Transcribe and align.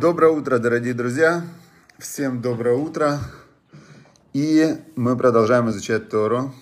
Доброе 0.00 0.30
утро, 0.30 0.58
дорогие 0.58 0.94
друзья. 0.94 1.44
Всем 1.98 2.40
доброе 2.40 2.76
утро. 2.76 3.18
И 4.32 4.76
мы 4.94 5.16
продолжаем 5.16 5.70
изучать 5.70 6.08
Тору. 6.08 6.54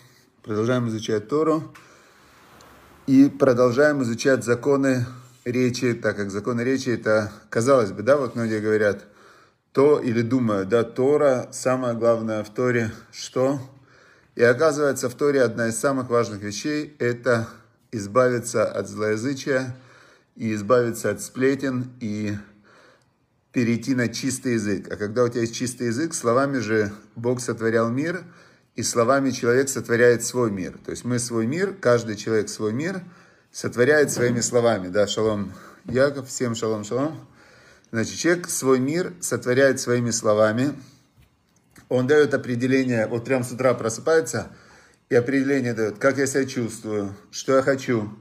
Продолжаем 0.42 0.88
изучать 0.88 1.28
Тору. 1.28 1.74
И 3.06 3.28
продолжаем 3.28 4.02
изучать 4.04 4.42
законы 4.42 5.04
речи, 5.44 5.92
так 5.92 6.16
как 6.16 6.30
законы 6.30 6.62
речи 6.62 6.88
это, 6.88 7.30
казалось 7.50 7.92
бы, 7.92 8.02
да, 8.02 8.16
вот 8.16 8.36
многие 8.36 8.58
говорят, 8.58 9.04
то 9.72 10.00
или 10.00 10.22
думают, 10.22 10.70
да, 10.70 10.82
Тора, 10.82 11.48
самое 11.52 11.94
главное 11.94 12.42
в 12.42 12.48
Торе, 12.48 12.90
что? 13.12 13.60
И 14.34 14.42
оказывается, 14.42 15.10
в 15.10 15.14
Торе 15.14 15.42
одна 15.42 15.68
из 15.68 15.76
самых 15.76 16.08
важных 16.08 16.40
вещей– 16.40 16.96
это 16.98 17.46
избавиться 17.92 18.64
от 18.64 18.88
злоязычия 18.88 19.76
и 20.36 20.54
избавиться 20.54 21.10
от 21.10 21.20
сплетен 21.20 21.90
и 22.00 22.34
перейти 23.56 23.94
на 23.94 24.08
чистый 24.08 24.52
язык. 24.52 24.92
А 24.92 24.96
когда 24.96 25.24
у 25.24 25.30
тебя 25.30 25.40
есть 25.40 25.54
чистый 25.54 25.86
язык, 25.86 26.12
словами 26.12 26.58
же 26.58 26.92
Бог 27.14 27.40
сотворял 27.40 27.88
мир, 27.88 28.22
и 28.74 28.82
словами 28.82 29.30
человек 29.30 29.70
сотворяет 29.70 30.22
свой 30.22 30.50
мир. 30.50 30.78
То 30.84 30.90
есть 30.90 31.06
мы 31.06 31.18
свой 31.18 31.46
мир, 31.46 31.72
каждый 31.72 32.16
человек 32.16 32.50
свой 32.50 32.74
мир 32.74 33.00
сотворяет 33.50 34.10
своими 34.10 34.40
словами. 34.40 34.88
Да, 34.88 35.06
шалом 35.06 35.54
Яков, 35.86 36.28
всем 36.28 36.54
шалом, 36.54 36.84
шалом. 36.84 37.26
Значит, 37.92 38.18
человек 38.18 38.50
свой 38.50 38.78
мир 38.78 39.14
сотворяет 39.22 39.80
своими 39.80 40.10
словами. 40.10 40.74
Он 41.88 42.06
дает 42.06 42.34
определение, 42.34 43.06
вот 43.06 43.24
прям 43.24 43.42
с 43.42 43.52
утра 43.52 43.72
просыпается, 43.72 44.50
и 45.08 45.14
определение 45.14 45.72
дает, 45.72 45.96
как 45.96 46.18
я 46.18 46.26
себя 46.26 46.44
чувствую, 46.44 47.16
что 47.30 47.56
я 47.56 47.62
хочу, 47.62 48.12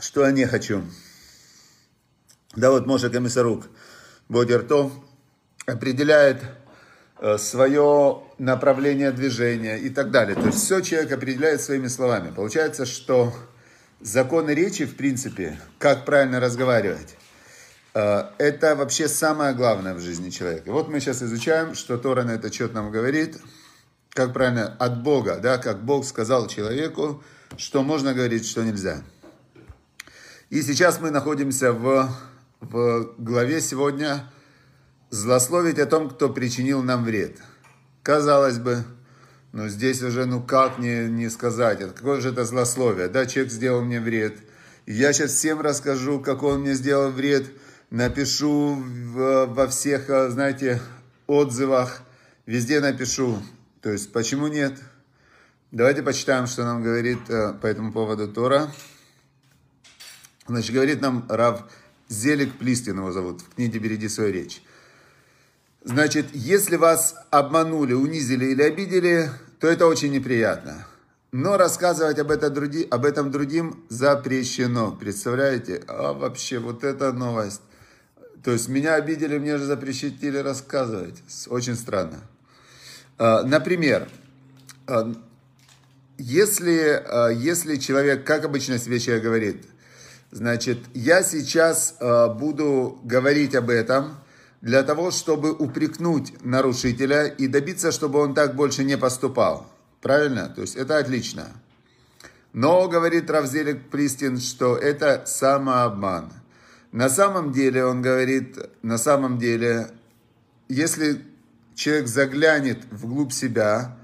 что 0.00 0.24
я 0.24 0.32
не 0.32 0.46
хочу. 0.46 0.82
Да 2.56 2.70
вот 2.70 2.86
Моша 2.86 3.10
Комиссарук 3.10 3.64
Бодертов 4.28 4.92
определяет 5.66 6.42
э, 7.20 7.36
свое 7.38 8.22
направление 8.38 9.10
движения 9.10 9.76
и 9.76 9.90
так 9.90 10.10
далее. 10.10 10.36
То 10.36 10.46
есть 10.46 10.58
все 10.58 10.80
человек 10.80 11.12
определяет 11.12 11.60
своими 11.60 11.88
словами. 11.88 12.32
Получается, 12.34 12.86
что 12.86 13.32
законы 14.00 14.52
речи, 14.52 14.84
в 14.84 14.96
принципе, 14.96 15.58
как 15.78 16.04
правильно 16.04 16.38
разговаривать, 16.38 17.16
э, 17.94 18.24
это 18.38 18.76
вообще 18.76 19.08
самое 19.08 19.54
главное 19.54 19.94
в 19.94 20.00
жизни 20.00 20.30
человека. 20.30 20.70
Вот 20.70 20.88
мы 20.88 21.00
сейчас 21.00 21.22
изучаем, 21.22 21.74
что 21.74 21.98
Тора 21.98 22.22
на 22.22 22.32
этот 22.32 22.54
счет 22.54 22.72
нам 22.72 22.92
говорит, 22.92 23.38
как 24.10 24.32
правильно 24.32 24.76
от 24.78 25.02
Бога, 25.02 25.38
да, 25.42 25.58
как 25.58 25.84
Бог 25.84 26.06
сказал 26.06 26.46
человеку, 26.46 27.24
что 27.56 27.82
можно 27.82 28.14
говорить, 28.14 28.46
что 28.46 28.62
нельзя. 28.62 29.02
И 30.50 30.62
сейчас 30.62 31.00
мы 31.00 31.10
находимся 31.10 31.72
в 31.72 32.08
в 32.70 33.14
главе 33.18 33.60
сегодня 33.60 34.30
злословить 35.10 35.78
о 35.78 35.86
том, 35.86 36.08
кто 36.10 36.28
причинил 36.28 36.82
нам 36.82 37.04
вред. 37.04 37.38
Казалось 38.02 38.58
бы, 38.58 38.84
но 39.52 39.68
здесь 39.68 40.02
уже, 40.02 40.26
ну 40.26 40.42
как 40.42 40.78
не, 40.78 41.08
не 41.08 41.28
сказать, 41.28 41.80
какое 41.94 42.20
же 42.20 42.30
это 42.30 42.44
злословие, 42.44 43.08
да, 43.08 43.26
человек 43.26 43.52
сделал 43.52 43.82
мне 43.82 44.00
вред. 44.00 44.38
я 44.86 45.12
сейчас 45.12 45.32
всем 45.32 45.60
расскажу, 45.60 46.20
как 46.20 46.42
он 46.42 46.60
мне 46.60 46.74
сделал 46.74 47.10
вред, 47.10 47.46
напишу 47.90 48.74
в, 48.74 49.46
во 49.46 49.68
всех, 49.68 50.06
знаете, 50.06 50.80
отзывах, 51.26 52.02
везде 52.46 52.80
напишу. 52.80 53.38
То 53.80 53.90
есть, 53.90 54.12
почему 54.12 54.48
нет? 54.48 54.80
Давайте 55.70 56.02
почитаем, 56.02 56.46
что 56.46 56.64
нам 56.64 56.82
говорит 56.82 57.18
э, 57.28 57.52
по 57.54 57.66
этому 57.66 57.92
поводу 57.92 58.28
Тора. 58.28 58.72
Значит, 60.46 60.74
говорит 60.74 61.00
нам 61.00 61.26
Рав 61.28 61.64
Зелик 62.08 62.58
Плистин 62.58 62.98
его 62.98 63.12
зовут, 63.12 63.40
в 63.40 63.54
книге 63.54 63.78
«Береги 63.78 64.08
свою 64.08 64.32
речь». 64.32 64.62
Значит, 65.84 66.26
если 66.32 66.76
вас 66.76 67.14
обманули, 67.30 67.92
унизили 67.92 68.46
или 68.46 68.62
обидели, 68.62 69.30
то 69.60 69.68
это 69.68 69.86
очень 69.86 70.12
неприятно. 70.12 70.86
Но 71.30 71.56
рассказывать 71.56 72.18
об 72.18 72.30
этом, 72.30 72.54
други, 72.54 72.86
об 72.90 73.04
этом 73.04 73.30
другим 73.30 73.84
запрещено. 73.88 74.92
Представляете? 74.92 75.82
А 75.88 76.12
вообще, 76.12 76.58
вот 76.58 76.84
эта 76.84 77.12
новость. 77.12 77.60
То 78.44 78.52
есть 78.52 78.68
меня 78.68 78.94
обидели, 78.94 79.36
мне 79.38 79.58
же 79.58 79.64
запрещили 79.64 80.38
рассказывать. 80.38 81.22
Очень 81.48 81.74
странно. 81.74 82.20
А, 83.18 83.42
например, 83.42 84.08
а, 84.86 85.12
если, 86.18 87.02
а, 87.04 87.28
если 87.28 87.76
человек, 87.76 88.24
как 88.24 88.44
обычно 88.44 88.78
себе 88.78 89.00
человек 89.00 89.24
говорит, 89.24 89.66
Значит, 90.34 90.78
я 90.94 91.22
сейчас 91.22 91.94
э, 92.00 92.28
буду 92.34 92.98
говорить 93.04 93.54
об 93.54 93.70
этом 93.70 94.16
для 94.62 94.82
того, 94.82 95.12
чтобы 95.12 95.52
упрекнуть 95.52 96.44
нарушителя 96.44 97.26
и 97.26 97.46
добиться, 97.46 97.92
чтобы 97.92 98.18
он 98.18 98.34
так 98.34 98.56
больше 98.56 98.82
не 98.82 98.98
поступал. 98.98 99.70
Правильно? 100.02 100.48
То 100.48 100.62
есть 100.62 100.74
это 100.74 100.98
отлично. 100.98 101.46
Но, 102.52 102.88
говорит 102.88 103.30
Равзелик 103.30 103.90
Пристин, 103.90 104.40
что 104.40 104.76
это 104.76 105.22
самообман. 105.24 106.32
На 106.90 107.08
самом 107.08 107.52
деле, 107.52 107.84
он 107.84 108.02
говорит, 108.02 108.58
на 108.82 108.98
самом 108.98 109.38
деле, 109.38 109.92
если 110.68 111.24
человек 111.76 112.08
заглянет 112.08 112.78
вглубь 112.90 113.32
себя, 113.32 113.96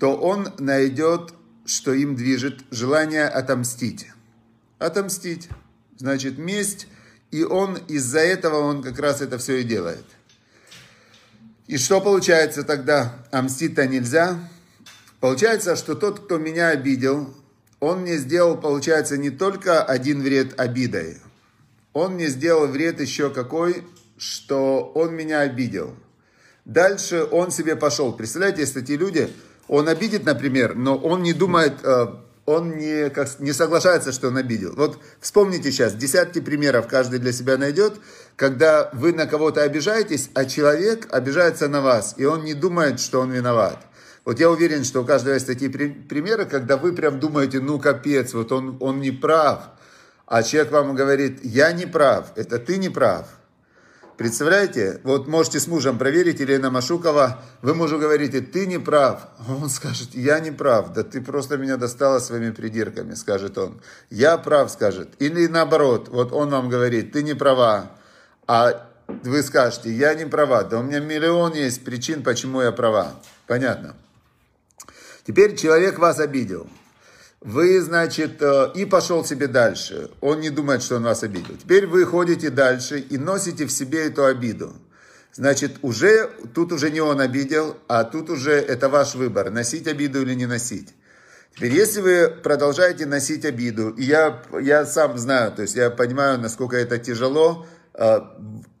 то 0.00 0.16
он 0.16 0.48
найдет, 0.58 1.32
что 1.66 1.92
им 1.92 2.16
движет 2.16 2.64
желание 2.72 3.28
отомстить 3.28 4.08
отомстить. 4.82 5.48
Значит, 5.96 6.38
месть, 6.38 6.88
и 7.30 7.44
он 7.44 7.76
из-за 7.88 8.20
этого 8.20 8.58
он 8.58 8.82
как 8.82 8.98
раз 8.98 9.20
это 9.20 9.38
все 9.38 9.60
и 9.60 9.64
делает. 9.64 10.04
И 11.66 11.78
что 11.78 12.00
получается 12.00 12.64
тогда? 12.64 13.24
А 13.30 13.40
мстить-то 13.42 13.86
нельзя. 13.86 14.38
Получается, 15.20 15.76
что 15.76 15.94
тот, 15.94 16.20
кто 16.20 16.38
меня 16.38 16.68
обидел, 16.68 17.34
он 17.80 18.00
мне 18.02 18.16
сделал, 18.16 18.60
получается, 18.60 19.16
не 19.16 19.30
только 19.30 19.82
один 19.82 20.22
вред 20.22 20.58
обидой. 20.60 21.18
Он 21.92 22.14
мне 22.14 22.28
сделал 22.28 22.66
вред 22.66 23.00
еще 23.00 23.30
какой, 23.30 23.84
что 24.16 24.92
он 24.94 25.14
меня 25.14 25.40
обидел. 25.40 25.96
Дальше 26.64 27.24
он 27.24 27.50
себе 27.50 27.76
пошел. 27.76 28.12
Представляете, 28.12 28.60
если 28.60 28.82
эти 28.82 28.92
люди, 28.92 29.28
он 29.68 29.88
обидит, 29.88 30.24
например, 30.24 30.74
но 30.74 30.96
он 30.96 31.22
не 31.22 31.32
думает, 31.32 31.74
э, 31.82 32.06
он 32.44 32.76
не, 32.76 33.10
как, 33.10 33.38
не 33.38 33.52
соглашается, 33.52 34.12
что 34.12 34.28
он 34.28 34.36
обидел. 34.36 34.74
Вот 34.74 34.98
вспомните 35.20 35.70
сейчас, 35.70 35.94
десятки 35.94 36.40
примеров 36.40 36.88
каждый 36.88 37.18
для 37.18 37.32
себя 37.32 37.56
найдет, 37.56 37.94
когда 38.36 38.90
вы 38.92 39.12
на 39.12 39.26
кого-то 39.26 39.62
обижаетесь, 39.62 40.30
а 40.34 40.44
человек 40.44 41.06
обижается 41.12 41.68
на 41.68 41.80
вас, 41.80 42.14
и 42.16 42.24
он 42.24 42.44
не 42.44 42.54
думает, 42.54 43.00
что 43.00 43.20
он 43.20 43.30
виноват. 43.30 43.78
Вот 44.24 44.38
я 44.38 44.50
уверен, 44.50 44.84
что 44.84 45.02
у 45.02 45.04
каждого 45.04 45.34
есть 45.34 45.46
такие 45.46 45.70
примеры, 45.70 46.44
когда 46.46 46.76
вы 46.76 46.92
прям 46.92 47.20
думаете, 47.20 47.60
ну 47.60 47.78
капец, 47.78 48.34
вот 48.34 48.52
он, 48.52 48.76
он 48.80 49.00
не 49.00 49.10
прав, 49.10 49.70
а 50.26 50.42
человек 50.42 50.72
вам 50.72 50.94
говорит, 50.94 51.40
я 51.44 51.72
не 51.72 51.86
прав, 51.86 52.32
это 52.36 52.58
ты 52.58 52.78
не 52.78 52.88
прав. 52.88 53.26
Представляете? 54.22 55.00
Вот 55.02 55.26
можете 55.26 55.58
с 55.58 55.66
мужем 55.66 55.98
проверить, 55.98 56.38
Елена 56.38 56.70
Машукова, 56.70 57.42
вы 57.60 57.74
мужу 57.74 57.98
говорите, 57.98 58.40
ты 58.40 58.68
не 58.68 58.78
прав. 58.78 59.26
Он 59.48 59.68
скажет, 59.68 60.14
я 60.14 60.38
не 60.38 60.52
прав, 60.52 60.92
да 60.92 61.02
ты 61.02 61.20
просто 61.20 61.56
меня 61.56 61.76
достала 61.76 62.20
своими 62.20 62.52
придирками, 62.52 63.14
скажет 63.14 63.58
он. 63.58 63.82
Я 64.10 64.38
прав, 64.38 64.70
скажет. 64.70 65.08
Или 65.18 65.48
наоборот, 65.48 66.08
вот 66.08 66.32
он 66.32 66.50
вам 66.50 66.68
говорит, 66.68 67.10
ты 67.10 67.24
не 67.24 67.34
права, 67.34 67.90
а 68.46 68.88
вы 69.08 69.42
скажете, 69.42 69.90
я 69.90 70.14
не 70.14 70.24
права, 70.24 70.62
да 70.62 70.78
у 70.78 70.84
меня 70.84 71.00
миллион 71.00 71.54
есть 71.54 71.84
причин, 71.84 72.22
почему 72.22 72.60
я 72.60 72.70
права. 72.70 73.14
Понятно. 73.48 73.96
Теперь 75.26 75.56
человек 75.56 75.98
вас 75.98 76.20
обидел. 76.20 76.68
Вы, 77.44 77.80
значит, 77.80 78.40
э, 78.40 78.70
и 78.74 78.84
пошел 78.84 79.24
себе 79.24 79.48
дальше. 79.48 80.10
Он 80.20 80.40
не 80.40 80.50
думает, 80.50 80.82
что 80.82 80.96
он 80.96 81.02
вас 81.02 81.24
обидел. 81.24 81.56
Теперь 81.56 81.86
вы 81.86 82.04
ходите 82.04 82.50
дальше 82.50 83.00
и 83.00 83.18
носите 83.18 83.66
в 83.66 83.72
себе 83.72 84.06
эту 84.06 84.24
обиду. 84.24 84.72
Значит, 85.34 85.78
уже, 85.82 86.30
тут 86.54 86.72
уже 86.72 86.90
не 86.90 87.00
он 87.00 87.20
обидел, 87.20 87.76
а 87.88 88.04
тут 88.04 88.30
уже 88.30 88.52
это 88.52 88.88
ваш 88.88 89.14
выбор, 89.14 89.50
носить 89.50 89.88
обиду 89.88 90.22
или 90.22 90.34
не 90.34 90.46
носить. 90.46 90.90
Теперь, 91.56 91.72
если 91.72 92.00
вы 92.00 92.28
продолжаете 92.28 93.06
носить 93.06 93.44
обиду, 93.44 93.90
и 93.90 94.04
я, 94.04 94.42
я 94.60 94.86
сам 94.86 95.18
знаю, 95.18 95.52
то 95.52 95.62
есть 95.62 95.74
я 95.74 95.90
понимаю, 95.90 96.38
насколько 96.38 96.76
это 96.76 96.98
тяжело, 96.98 97.66
э, 97.94 98.20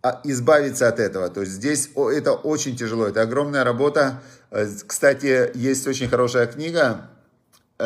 а, 0.02 0.20
избавиться 0.24 0.88
от 0.88 1.00
этого. 1.00 1.30
То 1.30 1.40
есть 1.40 1.52
здесь 1.52 1.90
это 1.96 2.32
очень 2.32 2.76
тяжело, 2.76 3.06
это 3.08 3.22
огромная 3.22 3.64
работа. 3.64 4.22
Э, 4.50 4.68
кстати, 4.86 5.50
есть 5.54 5.86
очень 5.86 6.08
хорошая 6.08 6.46
книга, 6.46 7.10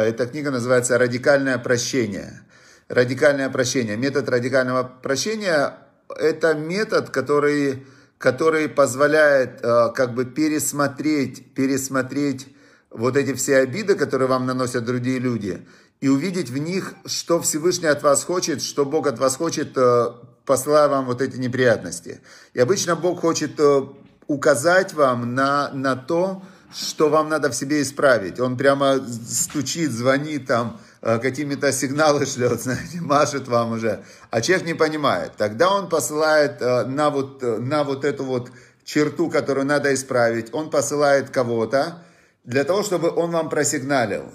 эта 0.01 0.27
книга 0.27 0.51
называется 0.51 0.99
«Радикальное 0.99 1.59
прощение». 1.59 2.43
Радикальное 2.89 3.51
прощение. 3.51 3.97
Метод 3.97 4.29
радикального 4.29 4.85
прощения– 4.85 5.79
это 6.09 6.55
метод, 6.55 7.11
который, 7.11 7.85
который 8.19 8.69
позволяет 8.69 9.61
э, 9.63 9.91
как 9.95 10.15
бы 10.15 10.25
пересмотреть, 10.25 11.53
пересмотреть 11.55 12.47
вот 12.91 13.17
эти 13.17 13.35
все 13.35 13.57
обиды, 13.57 13.97
которые 13.97 14.29
вам 14.29 14.47
наносят 14.47 14.85
другие 14.85 15.19
люди, 15.19 15.67
и 16.01 16.09
увидеть 16.09 16.51
в 16.51 16.59
них, 16.59 16.95
что 17.07 17.41
Всевышний 17.41 17.89
от 17.89 18.03
вас 18.03 18.23
хочет, 18.23 18.63
что 18.63 18.85
Бог 18.85 19.09
от 19.09 19.19
вас 19.19 19.37
хочет, 19.37 19.77
э, 19.77 20.07
посылая 20.45 20.89
вам 20.89 21.07
вот 21.07 21.23
эти 21.23 21.39
неприятности. 21.39 22.21
И 22.55 22.61
обычно 22.61 22.95
Бог 22.95 23.21
хочет 23.21 23.59
э, 23.59 23.81
указать 24.29 24.95
вам 24.95 25.35
на, 25.35 25.71
на 25.73 25.97
то, 25.97 26.43
что 26.43 26.56
вам 26.99 27.29
надо 27.29 27.51
в 27.51 27.55
себе 27.55 27.83
исправить. 27.83 28.41
Он 28.41 28.57
прямо 28.57 28.99
стучит, 29.29 29.91
звонит 29.91 30.47
там, 30.47 30.81
э, 31.03 31.19
какими-то 31.19 31.73
сигналы 31.73 32.27
шлет, 32.27 32.61
знаете, 32.63 33.01
машет 33.01 33.49
вам 33.49 33.73
уже. 33.73 34.05
А 34.31 34.41
человек 34.41 34.67
не 34.67 34.75
понимает. 34.75 35.33
Тогда 35.37 35.73
он 35.73 35.89
посылает 35.89 36.61
на 36.61 37.11
вот, 37.11 37.43
на 37.43 37.85
вот 37.85 38.05
эту 38.05 38.25
вот 38.25 38.51
черту, 38.85 39.29
которую 39.29 39.67
надо 39.67 39.93
исправить, 39.93 40.55
он 40.55 40.71
посылает 40.71 41.31
кого-то 41.31 42.03
для 42.45 42.65
того, 42.65 42.83
чтобы 42.83 43.11
он 43.11 43.33
вам 43.33 43.51
просигналил. 43.51 44.33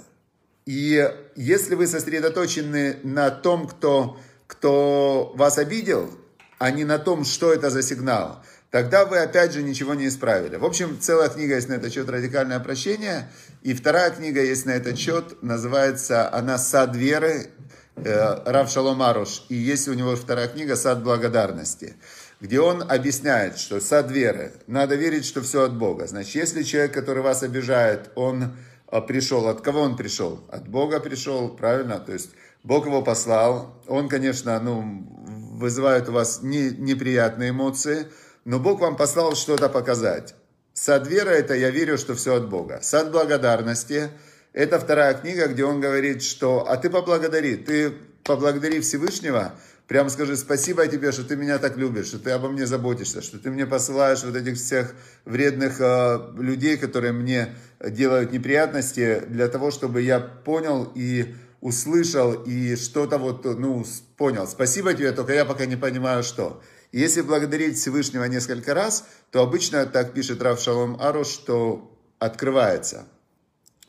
И 0.66 1.10
если 1.36 1.76
вы 1.76 1.88
сосредоточены 1.88 2.98
на 3.04 3.32
том, 3.32 3.68
кто, 3.68 4.20
кто 4.46 5.32
вас 5.36 5.58
обидел, 5.58 6.12
а 6.60 6.70
не 6.70 6.84
на 6.84 7.00
том, 7.00 7.24
что 7.24 7.52
это 7.52 7.70
за 7.72 7.82
сигнал, 7.82 8.44
тогда 8.72 9.06
вы 9.06 9.20
опять 9.20 9.54
же 9.54 9.62
ничего 9.62 9.94
не 9.94 10.08
исправили. 10.08 10.56
В 10.56 10.66
общем, 10.66 10.98
целая 11.00 11.30
книга 11.30 11.56
есть 11.56 11.70
на 11.70 11.74
этот 11.74 11.94
счет 11.94 12.10
«Радикальное 12.10 12.60
прощение», 12.60 13.30
и 13.62 13.74
вторая 13.74 14.10
книга 14.10 14.42
есть 14.42 14.66
на 14.66 14.72
этот 14.72 14.98
счет, 14.98 15.44
называется 15.44 16.34
она 16.34 16.58
«Сад 16.58 16.96
веры», 16.96 17.52
э, 17.98 18.44
Рав 18.46 18.72
Шалом 18.72 19.02
Аруш, 19.04 19.44
и 19.50 19.56
есть 19.56 19.88
у 19.88 19.94
него 19.94 20.16
вторая 20.16 20.48
книга 20.48 20.76
«Сад 20.76 21.04
благодарности», 21.04 21.96
где 22.40 22.60
он 22.60 22.82
объясняет, 22.82 23.60
что 23.60 23.80
сад 23.80 24.10
веры, 24.10 24.54
надо 24.66 24.96
верить, 24.96 25.26
что 25.26 25.42
все 25.42 25.64
от 25.64 25.78
Бога. 25.78 26.08
Значит, 26.08 26.34
если 26.34 26.64
человек, 26.64 26.92
который 26.92 27.22
вас 27.22 27.44
обижает, 27.44 28.10
он 28.16 28.54
а, 28.88 29.00
пришел. 29.00 29.48
От 29.48 29.62
кого 29.62 29.82
он 29.82 29.96
пришел? 29.96 30.44
От 30.50 30.68
Бога 30.68 31.00
пришел, 31.00 31.50
правильно? 31.50 32.00
То 32.00 32.14
есть 32.14 32.32
Бог 32.64 32.88
его 32.88 33.04
послал. 33.04 33.80
Он, 33.88 34.10
конечно, 34.10 34.60
ну, 34.60 35.08
вызывает 35.54 36.10
у 36.10 36.14
вас 36.14 36.42
не, 36.42 36.72
неприятные 36.72 37.52
эмоции, 37.52 38.08
но 38.46 38.60
Бог 38.60 38.80
вам 38.80 38.96
послал 38.96 39.36
что-то 39.36 39.70
показать. 39.70 40.36
Сад 40.74 41.08
веры– 41.08 41.30
это 41.32 41.54
я 41.54 41.70
верю, 41.70 41.98
что 41.98 42.16
все 42.16 42.36
от 42.36 42.50
Бога. 42.50 42.80
Сад 42.82 43.12
благодарности– 43.12 44.10
это 44.54 44.80
вторая 44.80 45.14
книга, 45.14 45.48
где 45.48 45.66
он 45.66 45.82
говорит, 45.82 46.24
что 46.24 46.68
«а 46.68 46.78
ты 46.78 46.90
поблагодари, 46.90 47.56
ты 47.56 47.94
поблагодари 48.24 48.80
Всевышнего, 48.80 49.54
Прямо 49.92 50.10
скажи, 50.10 50.38
спасибо 50.38 50.88
тебе, 50.88 51.12
что 51.12 51.26
ты 51.26 51.36
меня 51.36 51.58
так 51.58 51.76
любишь, 51.76 52.06
что 52.06 52.18
ты 52.18 52.32
обо 52.32 52.48
мне 52.48 52.66
заботишься, 52.66 53.22
что 53.22 53.38
ты 53.40 53.52
мне 53.52 53.66
посылаешь 53.66 54.24
вот 54.24 54.38
этих 54.38 54.56
всех 54.56 54.96
вредных 55.26 55.82
э, 55.82 56.32
людей, 56.38 56.78
которые 56.78 57.12
мне 57.12 57.54
делают 57.86 58.32
неприятности, 58.32 59.22
для 59.28 59.50
того, 59.50 59.70
чтобы 59.70 60.02
я 60.02 60.22
понял 60.22 60.90
и 60.96 61.36
услышал 61.60 62.32
и 62.32 62.78
что-то 62.78 63.18
вот, 63.18 63.44
ну, 63.44 63.84
понял. 64.16 64.48
Спасибо 64.48 64.94
тебе, 64.94 65.12
только 65.12 65.34
я 65.34 65.44
пока 65.44 65.66
не 65.66 65.76
понимаю, 65.76 66.24
что. 66.24 66.62
Если 66.92 67.22
благодарить 67.22 67.78
Всевышнего 67.78 68.26
несколько 68.26 68.74
раз, 68.74 69.06
то 69.32 69.42
обычно, 69.42 69.86
так 69.86 70.14
пишет 70.14 70.42
Рав 70.42 70.60
Шалом 70.60 70.98
Аруш, 71.00 71.28
что 71.28 71.98
открывается. 72.20 73.06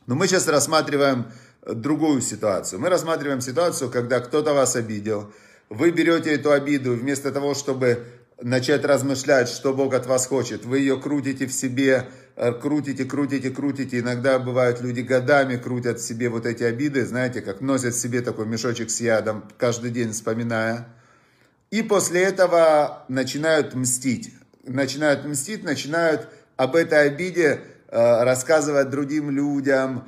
Но 0.06 0.14
мы 0.14 0.28
сейчас 0.28 0.46
рассматриваем 0.46 1.26
другую 1.66 2.20
ситуацию. 2.20 2.80
Мы 2.80 2.88
рассматриваем 2.88 3.40
ситуацию, 3.40 3.90
когда 3.90 4.20
кто-то 4.20 4.54
вас 4.54 4.76
обидел, 4.76 5.32
вы 5.68 5.90
берете 5.90 6.34
эту 6.34 6.52
обиду, 6.52 6.94
вместо 6.94 7.32
того, 7.32 7.54
чтобы 7.54 8.04
начать 8.40 8.84
размышлять, 8.84 9.48
что 9.48 9.72
Бог 9.72 9.94
от 9.94 10.06
вас 10.06 10.26
хочет, 10.26 10.64
вы 10.64 10.80
ее 10.80 11.00
крутите 11.00 11.46
в 11.46 11.52
себе, 11.52 12.08
э, 12.36 12.52
крутите, 12.52 13.04
крутите, 13.04 13.50
крутите. 13.50 14.00
Иногда 14.00 14.38
бывают 14.38 14.80
люди 14.80 15.00
годами 15.00 15.56
крутят 15.56 16.00
в 16.00 16.04
себе 16.04 16.28
вот 16.28 16.46
эти 16.46 16.62
обиды, 16.62 17.06
знаете, 17.06 17.40
как 17.40 17.60
носят 17.60 17.94
в 17.94 18.00
себе 18.00 18.20
такой 18.20 18.46
мешочек 18.46 18.90
с 18.90 19.00
ядом, 19.00 19.48
каждый 19.58 19.90
день 19.90 20.12
вспоминая. 20.12 20.88
И 21.72 21.82
после 21.82 22.22
этого 22.22 23.04
начинают 23.08 23.74
мстить. 23.74 24.32
Начинают 24.62 25.24
мстить, 25.24 25.64
начинают 25.64 26.28
об 26.56 26.76
этой 26.76 27.06
обиде 27.08 27.62
э, 27.88 28.22
рассказывать 28.22 28.90
другим 28.90 29.30
людям. 29.30 30.06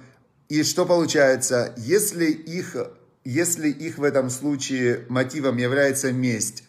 И 0.48 0.62
что 0.62 0.86
получается? 0.86 1.74
Если 1.76 2.26
их 2.26 2.76
если 3.24 3.70
их 3.70 3.96
в 3.96 4.04
этом 4.04 4.28
случае 4.28 5.06
мотивом 5.08 5.56
является 5.56 6.12
месть, 6.12 6.64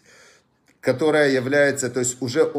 которая 0.80 1.30
является, 1.30 1.90
то 1.90 2.00
есть 2.00 2.16
уже 2.22 2.50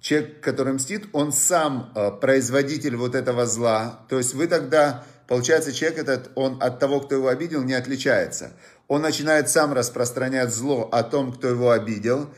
человек, 0.00 0.40
который 0.40 0.74
мстит, 0.74 1.06
он 1.12 1.32
сам 1.32 1.90
э, 1.94 2.10
производитель 2.20 2.96
вот 2.96 3.14
этого 3.14 3.46
зла, 3.46 4.04
то 4.10 4.18
есть 4.18 4.34
вы 4.34 4.46
тогда, 4.46 5.04
получается, 5.26 5.72
человек 5.72 6.00
этот, 6.00 6.30
он 6.34 6.62
от 6.62 6.78
того, 6.78 7.00
кто 7.00 7.14
его 7.14 7.28
обидел, 7.28 7.62
не 7.62 7.72
отличается. 7.72 8.52
Он 8.90 9.02
начинает 9.02 9.48
сам 9.48 9.72
распространять 9.72 10.52
зло 10.52 10.88
о 10.90 11.04
том, 11.04 11.32
кто 11.32 11.46
его 11.46 11.70
обидел, 11.70 12.28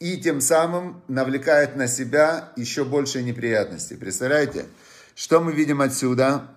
и 0.00 0.16
тем 0.16 0.40
самым 0.40 1.04
навлекает 1.06 1.76
на 1.76 1.86
себя 1.86 2.52
еще 2.56 2.84
больше 2.84 3.22
неприятностей. 3.22 3.94
Представляете? 3.94 4.66
Что 5.14 5.40
мы 5.40 5.52
видим 5.52 5.80
отсюда? 5.80 6.48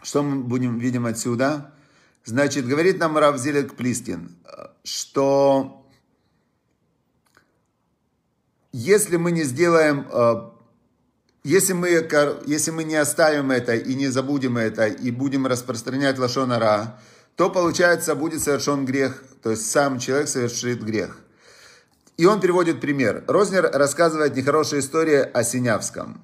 Что 0.00 0.22
мы 0.22 0.42
будем 0.42 0.78
видим 0.78 1.04
отсюда? 1.04 1.70
Значит, 2.24 2.66
говорит 2.66 2.98
нам 2.98 3.18
Рав 3.18 3.36
Зелек 3.36 3.74
Плистин, 3.74 4.34
что 4.84 5.86
если 8.72 9.18
мы 9.18 9.32
не 9.32 9.42
сделаем, 9.42 10.08
э, 10.10 10.50
если 11.44 11.74
мы, 11.74 11.88
если 12.46 12.70
мы 12.70 12.84
не 12.84 12.96
оставим 12.96 13.50
это 13.50 13.74
и 13.74 13.94
не 13.94 14.08
забудем 14.08 14.56
это, 14.56 14.86
и 14.86 15.10
будем 15.10 15.46
распространять 15.46 16.18
лошонара, 16.18 16.98
то, 17.38 17.50
получается, 17.50 18.16
будет 18.16 18.42
совершен 18.42 18.84
грех, 18.84 19.22
то 19.44 19.50
есть 19.50 19.70
сам 19.70 20.00
человек 20.00 20.26
совершит 20.26 20.82
грех. 20.82 21.18
И 22.16 22.26
он 22.26 22.40
приводит 22.40 22.80
пример. 22.80 23.22
Рознер 23.28 23.70
рассказывает 23.72 24.34
нехорошую 24.34 24.80
историю 24.80 25.30
о 25.32 25.44
Синявском. 25.44 26.20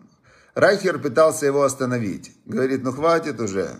Райхер 0.57 0.99
пытался 0.99 1.47
его 1.47 1.63
остановить. 1.63 2.33
Говорит, 2.47 2.83
ну 2.83 2.91
хватит 2.91 3.39
уже. 3.39 3.79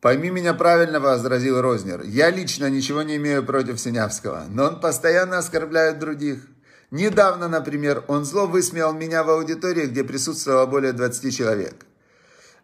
Пойми 0.00 0.30
меня 0.30 0.54
правильно, 0.54 1.00
возразил 1.00 1.60
Рознер. 1.60 2.00
Я 2.00 2.30
лично 2.30 2.70
ничего 2.70 3.02
не 3.02 3.16
имею 3.16 3.44
против 3.44 3.78
Синявского, 3.78 4.44
но 4.48 4.64
он 4.68 4.80
постоянно 4.80 5.36
оскорбляет 5.36 5.98
других. 5.98 6.46
Недавно, 6.90 7.46
например, 7.46 8.04
он 8.08 8.24
зло 8.24 8.46
высмеял 8.46 8.94
меня 8.94 9.22
в 9.22 9.28
аудитории, 9.28 9.84
где 9.84 10.02
присутствовало 10.02 10.64
более 10.64 10.94
20 10.94 11.36
человек. 11.36 11.84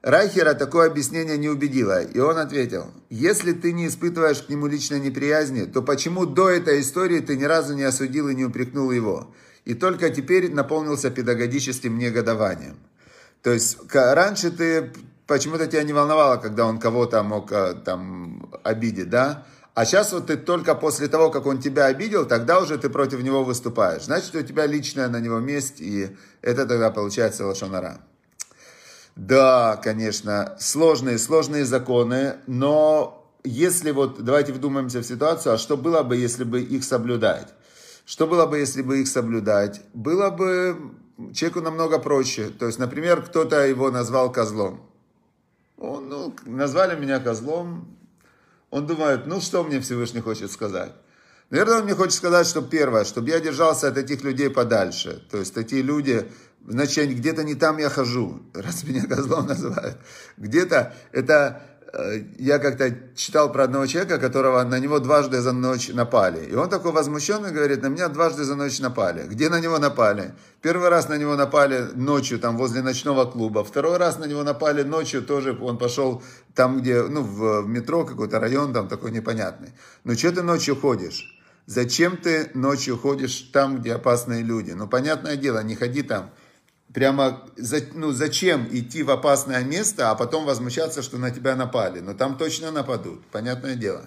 Райхера 0.02 0.54
такое 0.54 0.86
объяснение 0.86 1.36
не 1.36 1.50
убедило, 1.50 2.02
и 2.02 2.18
он 2.20 2.38
ответил, 2.38 2.86
если 3.10 3.52
ты 3.52 3.72
не 3.72 3.86
испытываешь 3.86 4.40
к 4.40 4.48
нему 4.48 4.66
личной 4.66 4.98
неприязни, 4.98 5.64
то 5.64 5.82
почему 5.82 6.24
до 6.24 6.48
этой 6.48 6.80
истории 6.80 7.20
ты 7.20 7.36
ни 7.36 7.44
разу 7.44 7.74
не 7.74 7.82
осудил 7.82 8.30
и 8.30 8.34
не 8.34 8.46
упрекнул 8.46 8.90
его, 8.90 9.34
и 9.66 9.74
только 9.74 10.08
теперь 10.08 10.50
наполнился 10.50 11.10
педагогическим 11.10 11.98
негодованием? 11.98 12.78
То 13.42 13.50
есть 13.52 13.76
раньше 13.92 14.50
ты 14.50 14.90
почему-то 15.26 15.66
тебя 15.66 15.82
не 15.82 15.92
волновало, 15.92 16.38
когда 16.38 16.64
он 16.64 16.78
кого-то 16.78 17.22
мог 17.22 17.52
э, 17.52 17.74
там 17.84 18.50
обидеть, 18.62 19.10
да? 19.10 19.46
А 19.74 19.84
сейчас 19.84 20.12
вот 20.12 20.26
ты 20.26 20.36
только 20.36 20.74
после 20.74 21.08
того, 21.08 21.30
как 21.30 21.46
он 21.46 21.60
тебя 21.60 21.86
обидел, 21.86 22.26
тогда 22.26 22.58
уже 22.58 22.78
ты 22.78 22.88
против 22.88 23.22
него 23.22 23.44
выступаешь. 23.44 24.04
Значит, 24.04 24.34
у 24.34 24.42
тебя 24.42 24.66
личная 24.66 25.08
на 25.08 25.20
него 25.20 25.38
месть, 25.38 25.80
и 25.80 26.16
это 26.42 26.66
тогда 26.66 26.90
получается 26.90 27.46
лошонара. 27.46 28.00
Да, 29.20 29.76
конечно, 29.76 30.56
сложные, 30.58 31.18
сложные 31.18 31.66
законы, 31.66 32.36
но 32.46 33.30
если 33.44 33.90
вот, 33.90 34.24
давайте 34.24 34.54
вдумаемся 34.54 35.00
в 35.00 35.04
ситуацию, 35.04 35.52
а 35.52 35.58
что 35.58 35.76
было 35.76 36.02
бы, 36.02 36.16
если 36.16 36.42
бы 36.42 36.62
их 36.62 36.84
соблюдать? 36.84 37.48
Что 38.06 38.26
было 38.26 38.46
бы, 38.46 38.58
если 38.58 38.80
бы 38.80 39.02
их 39.02 39.08
соблюдать? 39.08 39.82
Было 39.92 40.30
бы 40.30 40.74
человеку 41.34 41.60
намного 41.60 41.98
проще. 41.98 42.48
То 42.48 42.64
есть, 42.64 42.78
например, 42.78 43.20
кто-то 43.20 43.66
его 43.66 43.90
назвал 43.90 44.32
козлом. 44.32 44.90
Он, 45.76 46.08
ну, 46.08 46.34
назвали 46.46 46.98
меня 46.98 47.20
козлом. 47.20 47.94
Он 48.70 48.86
думает, 48.86 49.26
ну 49.26 49.42
что 49.42 49.62
мне 49.64 49.80
Всевышний 49.80 50.22
хочет 50.22 50.50
сказать? 50.50 50.92
Наверное, 51.50 51.80
он 51.80 51.84
мне 51.84 51.94
хочет 51.94 52.14
сказать, 52.14 52.46
что 52.46 52.62
первое, 52.62 53.04
чтобы 53.04 53.28
я 53.28 53.40
держался 53.40 53.88
от 53.88 53.98
этих 53.98 54.22
людей 54.22 54.48
подальше. 54.48 55.22
То 55.30 55.36
есть 55.36 55.52
такие 55.52 55.82
люди, 55.82 56.26
значит, 56.66 57.10
где-то 57.10 57.44
не 57.44 57.54
там 57.54 57.78
я 57.78 57.88
хожу, 57.88 58.42
раз 58.54 58.84
меня 58.84 59.06
козлом 59.06 59.46
называют. 59.46 59.98
Где-то 60.36 60.94
это 61.12 61.62
Э, 61.92 62.22
я 62.38 62.58
как-то 62.58 62.94
читал 63.14 63.50
про 63.50 63.64
одного 63.64 63.86
человека, 63.86 64.18
которого 64.18 64.62
на 64.62 64.78
него 64.78 64.98
дважды 65.00 65.40
за 65.40 65.52
ночь 65.52 65.88
напали. 65.88 66.46
И 66.46 66.54
он 66.54 66.68
такой 66.68 66.92
возмущенный 66.92 67.50
говорит, 67.50 67.82
на 67.82 67.88
меня 67.88 68.08
дважды 68.08 68.44
за 68.44 68.54
ночь 68.54 68.78
напали. 68.80 69.26
Где 69.26 69.48
на 69.48 69.60
него 69.60 69.78
напали? 69.78 70.34
Первый 70.62 70.88
раз 70.88 71.08
на 71.08 71.16
него 71.16 71.36
напали 71.36 71.88
ночью, 71.94 72.38
там, 72.38 72.56
возле 72.56 72.82
ночного 72.82 73.24
клуба. 73.24 73.64
Второй 73.64 73.96
раз 73.96 74.18
на 74.18 74.26
него 74.26 74.42
напали 74.44 74.82
ночью, 74.82 75.22
тоже 75.22 75.58
он 75.60 75.78
пошел 75.78 76.22
там, 76.54 76.80
где, 76.80 77.02
ну, 77.02 77.22
в 77.22 77.66
метро 77.66 78.04
какой-то 78.04 78.38
район, 78.38 78.72
там 78.72 78.88
такой 78.88 79.10
непонятный. 79.10 79.72
Ну, 80.04 80.14
что 80.14 80.32
ты 80.32 80.42
ночью 80.42 80.76
ходишь? 80.76 81.36
Зачем 81.66 82.16
ты 82.16 82.50
ночью 82.54 82.98
ходишь 82.98 83.50
там, 83.52 83.78
где 83.78 83.94
опасные 83.94 84.42
люди? 84.42 84.72
Ну, 84.72 84.86
понятное 84.86 85.36
дело, 85.36 85.62
не 85.62 85.74
ходи 85.74 86.02
там 86.02 86.30
прямо, 86.92 87.46
ну, 87.94 88.12
зачем 88.12 88.68
идти 88.70 89.02
в 89.02 89.10
опасное 89.10 89.62
место, 89.64 90.10
а 90.10 90.14
потом 90.14 90.44
возмущаться, 90.44 91.02
что 91.02 91.18
на 91.18 91.30
тебя 91.30 91.56
напали. 91.56 92.00
Но 92.00 92.14
там 92.14 92.36
точно 92.36 92.70
нападут, 92.70 93.24
понятное 93.26 93.74
дело. 93.74 94.04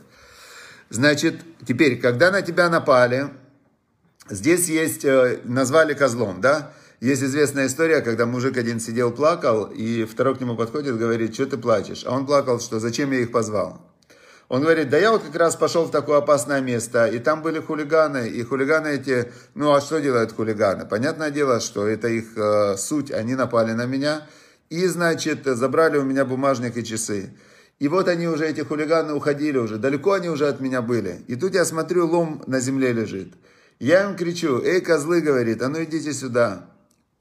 Значит, 0.89 1.41
теперь, 1.65 1.99
когда 1.99 2.31
на 2.31 2.41
тебя 2.41 2.69
напали, 2.69 3.29
здесь 4.29 4.67
есть, 4.67 5.05
э, 5.05 5.39
назвали 5.43 5.93
козлом, 5.93 6.41
да? 6.41 6.73
Есть 6.99 7.23
известная 7.23 7.67
история, 7.67 8.01
когда 8.01 8.25
мужик 8.25 8.57
один 8.57 8.79
сидел, 8.79 9.11
плакал, 9.11 9.65
и 9.65 10.05
второй 10.05 10.35
к 10.35 10.41
нему 10.41 10.55
подходит, 10.55 10.97
говорит, 10.97 11.33
что 11.33 11.45
ты 11.47 11.57
плачешь? 11.57 12.03
А 12.05 12.11
он 12.15 12.25
плакал, 12.25 12.59
что 12.59 12.79
зачем 12.79 13.11
я 13.11 13.19
их 13.19 13.31
позвал? 13.31 13.92
Он 14.49 14.61
говорит, 14.61 14.89
да 14.89 14.97
я 14.97 15.11
вот 15.11 15.23
как 15.23 15.35
раз 15.35 15.55
пошел 15.55 15.85
в 15.85 15.91
такое 15.91 16.17
опасное 16.17 16.61
место, 16.61 17.07
и 17.07 17.19
там 17.19 17.41
были 17.41 17.59
хулиганы, 17.59 18.27
и 18.27 18.43
хулиганы 18.43 18.87
эти, 18.89 19.31
ну 19.55 19.73
а 19.73 19.81
что 19.81 19.99
делают 19.99 20.33
хулиганы? 20.33 20.85
Понятное 20.85 21.31
дело, 21.31 21.59
что 21.59 21.87
это 21.87 22.07
их 22.07 22.37
э, 22.37 22.75
суть, 22.77 23.11
они 23.11 23.35
напали 23.35 23.71
на 23.71 23.85
меня, 23.85 24.27
и, 24.69 24.85
значит, 24.87 25.45
забрали 25.45 25.97
у 25.97 26.03
меня 26.03 26.25
бумажник 26.25 26.77
и 26.77 26.83
часы. 26.83 27.33
И 27.79 27.87
вот 27.87 28.07
они 28.07 28.27
уже, 28.27 28.47
эти 28.47 28.61
хулиганы, 28.61 29.13
уходили 29.13 29.57
уже, 29.57 29.77
далеко 29.77 30.13
они 30.13 30.29
уже 30.29 30.47
от 30.47 30.59
меня 30.59 30.81
были. 30.81 31.23
И 31.27 31.35
тут 31.35 31.53
я 31.53 31.65
смотрю, 31.65 32.07
лом 32.07 32.43
на 32.47 32.59
земле 32.59 32.93
лежит. 32.93 33.33
Я 33.79 34.09
им 34.09 34.15
кричу, 34.15 34.61
эй, 34.61 34.81
козлы, 34.81 35.21
говорит, 35.21 35.61
а 35.61 35.69
ну 35.69 35.83
идите 35.83 36.13
сюда. 36.13 36.69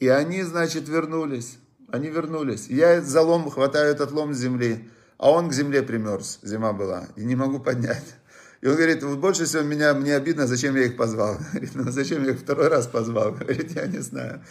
И 0.00 0.08
они, 0.08 0.42
значит, 0.42 0.88
вернулись. 0.88 1.58
Они 1.90 2.08
вернулись. 2.08 2.68
Я 2.68 3.00
за 3.00 3.22
лом 3.22 3.50
хватаю 3.50 3.90
этот 3.90 4.12
лом 4.12 4.34
с 4.34 4.38
земли 4.38 4.88
а 5.18 5.30
он 5.30 5.48
к 5.48 5.52
земле 5.52 5.82
примерз, 5.82 6.38
зима 6.42 6.72
была, 6.72 7.06
и 7.16 7.24
не 7.24 7.36
могу 7.36 7.58
поднять. 7.58 8.16
И 8.62 8.68
он 8.68 8.76
говорит, 8.76 9.02
вот 9.02 9.18
больше 9.18 9.44
всего 9.44 9.62
меня, 9.62 9.92
мне 9.92 10.14
обидно, 10.14 10.46
зачем 10.46 10.76
я 10.76 10.84
их 10.84 10.96
позвал. 10.96 11.36
Говорит, 11.52 11.70
ну 11.74 11.90
зачем 11.90 12.24
я 12.24 12.30
их 12.30 12.38
второй 12.38 12.68
раз 12.68 12.86
позвал? 12.86 13.32
Говорит, 13.40 13.72
я 13.72 13.86
не 13.86 13.98
знаю. 13.98 14.44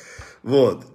Вот. 0.43 0.85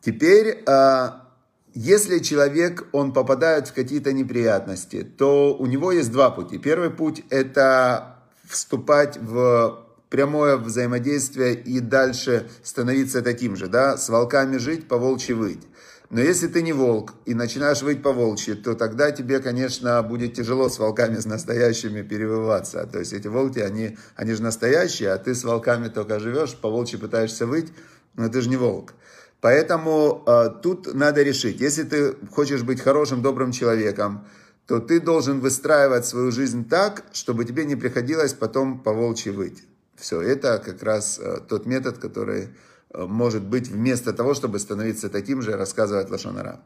Теперь, 0.00 0.62
а, 0.66 1.28
если 1.74 2.20
человек, 2.20 2.86
он 2.92 3.12
попадает 3.12 3.68
в 3.68 3.74
какие-то 3.74 4.14
неприятности, 4.14 5.02
то 5.02 5.54
у 5.54 5.66
него 5.66 5.92
есть 5.92 6.10
два 6.10 6.30
пути. 6.30 6.58
Первый 6.58 6.88
путь– 6.88 7.22
это 7.28 8.16
вступать 8.48 9.18
в 9.18 9.84
прямое 10.08 10.56
взаимодействие 10.56 11.54
и 11.54 11.80
дальше 11.80 12.48
становиться 12.62 13.20
таким 13.20 13.56
же, 13.56 13.66
да, 13.66 13.98
с 13.98 14.08
волками 14.08 14.56
жить, 14.56 14.88
по 14.88 14.96
волчьи 14.96 15.34
выть. 15.34 15.66
Но 16.14 16.20
если 16.20 16.46
ты 16.46 16.62
не 16.62 16.72
волк 16.72 17.14
и 17.24 17.34
начинаешь 17.34 17.82
выть 17.82 18.00
по 18.00 18.12
волчьи, 18.12 18.54
то 18.54 18.76
тогда 18.76 19.10
тебе, 19.10 19.40
конечно, 19.40 20.00
будет 20.04 20.34
тяжело 20.34 20.68
с 20.68 20.78
волками, 20.78 21.18
с 21.18 21.26
настоящими 21.26 22.02
перевываться. 22.02 22.86
То 22.86 23.00
есть 23.00 23.12
эти 23.12 23.26
волки, 23.26 23.58
они, 23.58 23.98
они 24.14 24.32
же 24.34 24.40
настоящие, 24.40 25.10
а 25.10 25.18
ты 25.18 25.34
с 25.34 25.42
волками 25.42 25.88
только 25.88 26.20
живешь, 26.20 26.54
по 26.54 26.70
волчьи 26.70 27.00
пытаешься 27.00 27.46
выть, 27.46 27.72
но 28.14 28.28
ты 28.28 28.42
же 28.42 28.48
не 28.48 28.56
волк. 28.56 28.94
Поэтому 29.40 30.22
э, 30.24 30.50
тут 30.62 30.94
надо 30.94 31.24
решить, 31.24 31.60
если 31.60 31.82
ты 31.82 32.14
хочешь 32.30 32.62
быть 32.62 32.80
хорошим, 32.80 33.20
добрым 33.20 33.50
человеком, 33.50 34.24
то 34.68 34.78
ты 34.78 35.00
должен 35.00 35.40
выстраивать 35.40 36.06
свою 36.06 36.30
жизнь 36.30 36.68
так, 36.68 37.02
чтобы 37.12 37.44
тебе 37.44 37.64
не 37.64 37.74
приходилось 37.74 38.34
потом 38.34 38.78
по 38.78 38.92
волчьи 38.92 39.32
выть. 39.32 39.64
Все, 39.96 40.22
это 40.22 40.62
как 40.64 40.80
раз 40.84 41.18
э, 41.18 41.40
тот 41.48 41.66
метод, 41.66 41.98
который 41.98 42.50
может 42.94 43.42
быть 43.42 43.68
вместо 43.68 44.12
того, 44.12 44.34
чтобы 44.34 44.58
становиться 44.58 45.08
таким 45.08 45.42
же, 45.42 45.56
рассказывает 45.56 46.10
Лашонара. 46.10 46.60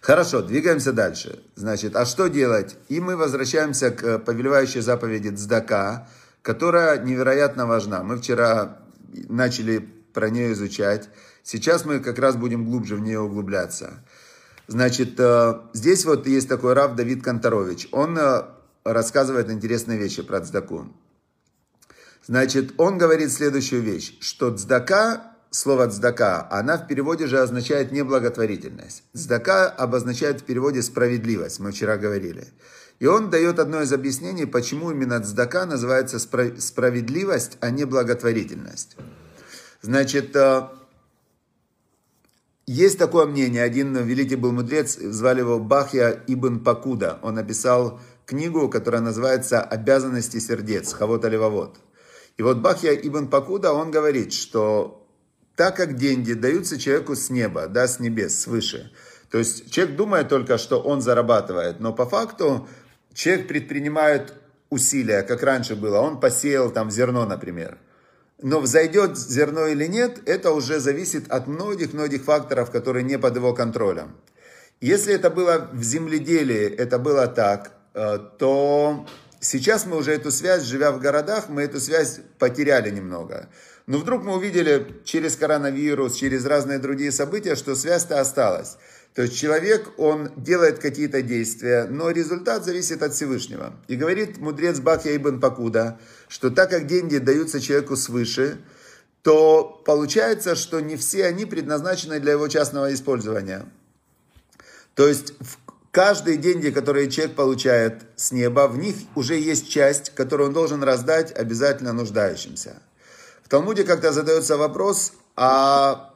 Хорошо, 0.00 0.42
двигаемся 0.42 0.92
дальше. 0.92 1.42
Значит, 1.56 1.96
а 1.96 2.04
что 2.04 2.28
делать? 2.28 2.76
И 2.88 3.00
мы 3.00 3.16
возвращаемся 3.16 3.90
к 3.90 4.18
повелевающей 4.20 4.80
заповеди 4.80 5.34
Цдака, 5.34 6.08
которая 6.42 7.02
невероятно 7.02 7.66
важна. 7.66 8.02
Мы 8.02 8.16
вчера 8.16 8.78
начали 9.28 9.78
про 10.12 10.30
нее 10.30 10.52
изучать. 10.52 11.08
Сейчас 11.42 11.84
мы 11.84 12.00
как 12.00 12.18
раз 12.18 12.36
будем 12.36 12.64
глубже 12.64 12.96
в 12.96 13.00
нее 13.00 13.20
углубляться. 13.20 14.04
Значит, 14.66 15.18
э, 15.18 15.60
здесь 15.72 16.04
вот 16.04 16.26
есть 16.26 16.48
такой 16.48 16.74
раб 16.74 16.94
Давид 16.94 17.24
Конторович. 17.24 17.88
Он 17.90 18.18
э, 18.18 18.44
рассказывает 18.84 19.50
интересные 19.50 19.98
вещи 19.98 20.22
про 20.22 20.40
Цдаку. 20.40 20.86
Значит, 22.28 22.74
он 22.76 22.98
говорит 22.98 23.32
следующую 23.32 23.80
вещь, 23.80 24.18
что 24.20 24.54
цдака, 24.54 25.32
слово 25.50 25.88
цдака, 25.88 26.46
она 26.50 26.76
в 26.76 26.86
переводе 26.86 27.26
же 27.26 27.40
означает 27.40 27.90
неблаготворительность. 27.90 29.02
Цдака 29.16 29.66
обозначает 29.70 30.42
в 30.42 30.44
переводе 30.44 30.82
справедливость, 30.82 31.58
мы 31.58 31.72
вчера 31.72 31.96
говорили. 31.96 32.48
И 32.98 33.06
он 33.06 33.30
дает 33.30 33.58
одно 33.58 33.80
из 33.80 33.94
объяснений, 33.94 34.44
почему 34.44 34.90
именно 34.90 35.22
цдака 35.22 35.64
называется 35.64 36.18
справедливость, 36.18 37.56
а 37.60 37.70
не 37.70 37.86
благотворительность. 37.86 38.98
Значит, 39.80 40.36
э, 40.36 40.68
есть 42.66 42.98
такое 42.98 43.24
мнение, 43.24 43.62
один 43.62 43.96
великий 43.96 44.36
был 44.36 44.52
мудрец, 44.52 44.98
звали 44.98 45.40
его 45.40 45.58
Бахья 45.58 46.22
Ибн 46.26 46.58
Пакуда. 46.58 47.20
Он 47.22 47.36
написал 47.36 48.00
книгу, 48.26 48.68
которая 48.68 49.00
называется 49.00 49.62
«Обязанности 49.62 50.38
сердец», 50.40 50.92
Хавот 50.92 51.24
Аливавот. 51.24 51.78
И 52.38 52.42
вот 52.42 52.58
Бахья 52.58 52.92
Ибн 52.92 53.26
Пакуда, 53.26 53.72
он 53.72 53.90
говорит, 53.90 54.32
что 54.32 55.04
так 55.56 55.76
как 55.76 55.96
деньги 55.96 56.32
даются 56.34 56.78
человеку 56.78 57.16
с 57.16 57.30
неба, 57.30 57.66
да, 57.66 57.88
с 57.88 57.98
небес, 57.98 58.40
свыше, 58.40 58.92
то 59.30 59.38
есть 59.38 59.70
человек 59.70 59.96
думает 59.96 60.28
только, 60.28 60.56
что 60.56 60.80
он 60.80 61.02
зарабатывает, 61.02 61.80
но 61.80 61.92
по 61.92 62.06
факту 62.06 62.68
человек 63.12 63.48
предпринимает 63.48 64.34
усилия, 64.70 65.22
как 65.22 65.42
раньше 65.42 65.74
было, 65.74 65.98
он 65.98 66.20
посеял 66.20 66.70
там 66.70 66.90
зерно, 66.90 67.26
например. 67.26 67.78
Но 68.40 68.60
взойдет 68.60 69.18
зерно 69.18 69.66
или 69.66 69.86
нет, 69.86 70.20
это 70.26 70.52
уже 70.52 70.78
зависит 70.78 71.28
от 71.28 71.48
многих-многих 71.48 72.22
факторов, 72.22 72.70
которые 72.70 73.02
не 73.02 73.18
под 73.18 73.34
его 73.34 73.52
контролем. 73.52 74.16
Если 74.80 75.12
это 75.12 75.28
было 75.28 75.68
в 75.72 75.82
земледелии, 75.82 76.72
это 76.72 77.00
было 77.00 77.26
так, 77.26 77.72
э, 77.94 78.18
то 78.38 79.06
Сейчас 79.40 79.86
мы 79.86 79.96
уже 79.96 80.12
эту 80.12 80.30
связь, 80.30 80.64
живя 80.64 80.90
в 80.90 81.00
городах, 81.00 81.48
мы 81.48 81.62
эту 81.62 81.80
связь 81.80 82.20
потеряли 82.38 82.90
немного. 82.90 83.48
Но 83.86 83.98
вдруг 83.98 84.22
мы 84.24 84.36
увидели 84.36 85.00
через 85.04 85.36
коронавирус, 85.36 86.14
через 86.16 86.44
разные 86.44 86.78
другие 86.78 87.12
события, 87.12 87.54
что 87.54 87.74
связь-то 87.74 88.20
осталась. 88.20 88.76
То 89.14 89.22
есть 89.22 89.36
человек, 89.36 89.88
он 89.96 90.30
делает 90.36 90.78
какие-то 90.78 91.22
действия, 91.22 91.86
но 91.88 92.10
результат 92.10 92.64
зависит 92.64 93.02
от 93.02 93.14
Всевышнего. 93.14 93.74
И 93.86 93.96
говорит 93.96 94.38
мудрец 94.38 94.78
Бахья 94.80 95.16
Ибн 95.16 95.40
Пакуда, 95.40 95.98
что 96.28 96.50
так 96.50 96.70
как 96.70 96.86
деньги 96.86 97.18
даются 97.18 97.60
человеку 97.60 97.96
свыше, 97.96 98.58
то 99.22 99.82
получается, 99.84 100.54
что 100.54 100.80
не 100.80 100.96
все 100.96 101.26
они 101.26 101.46
предназначены 101.46 102.20
для 102.20 102.32
его 102.32 102.48
частного 102.48 102.92
использования. 102.92 103.66
То 104.94 105.08
есть 105.08 105.32
в 105.40 105.58
каждые 105.98 106.36
деньги, 106.36 106.70
которые 106.70 107.10
человек 107.10 107.34
получает 107.34 108.02
с 108.14 108.30
неба, 108.30 108.68
в 108.68 108.78
них 108.78 108.94
уже 109.16 109.34
есть 109.34 109.68
часть, 109.68 110.10
которую 110.10 110.50
он 110.50 110.54
должен 110.54 110.80
раздать 110.84 111.36
обязательно 111.36 111.92
нуждающимся. 111.92 112.80
В 113.42 113.48
Талмуде 113.48 113.82
как-то 113.82 114.12
задается 114.12 114.56
вопрос, 114.56 115.12
а 115.34 116.14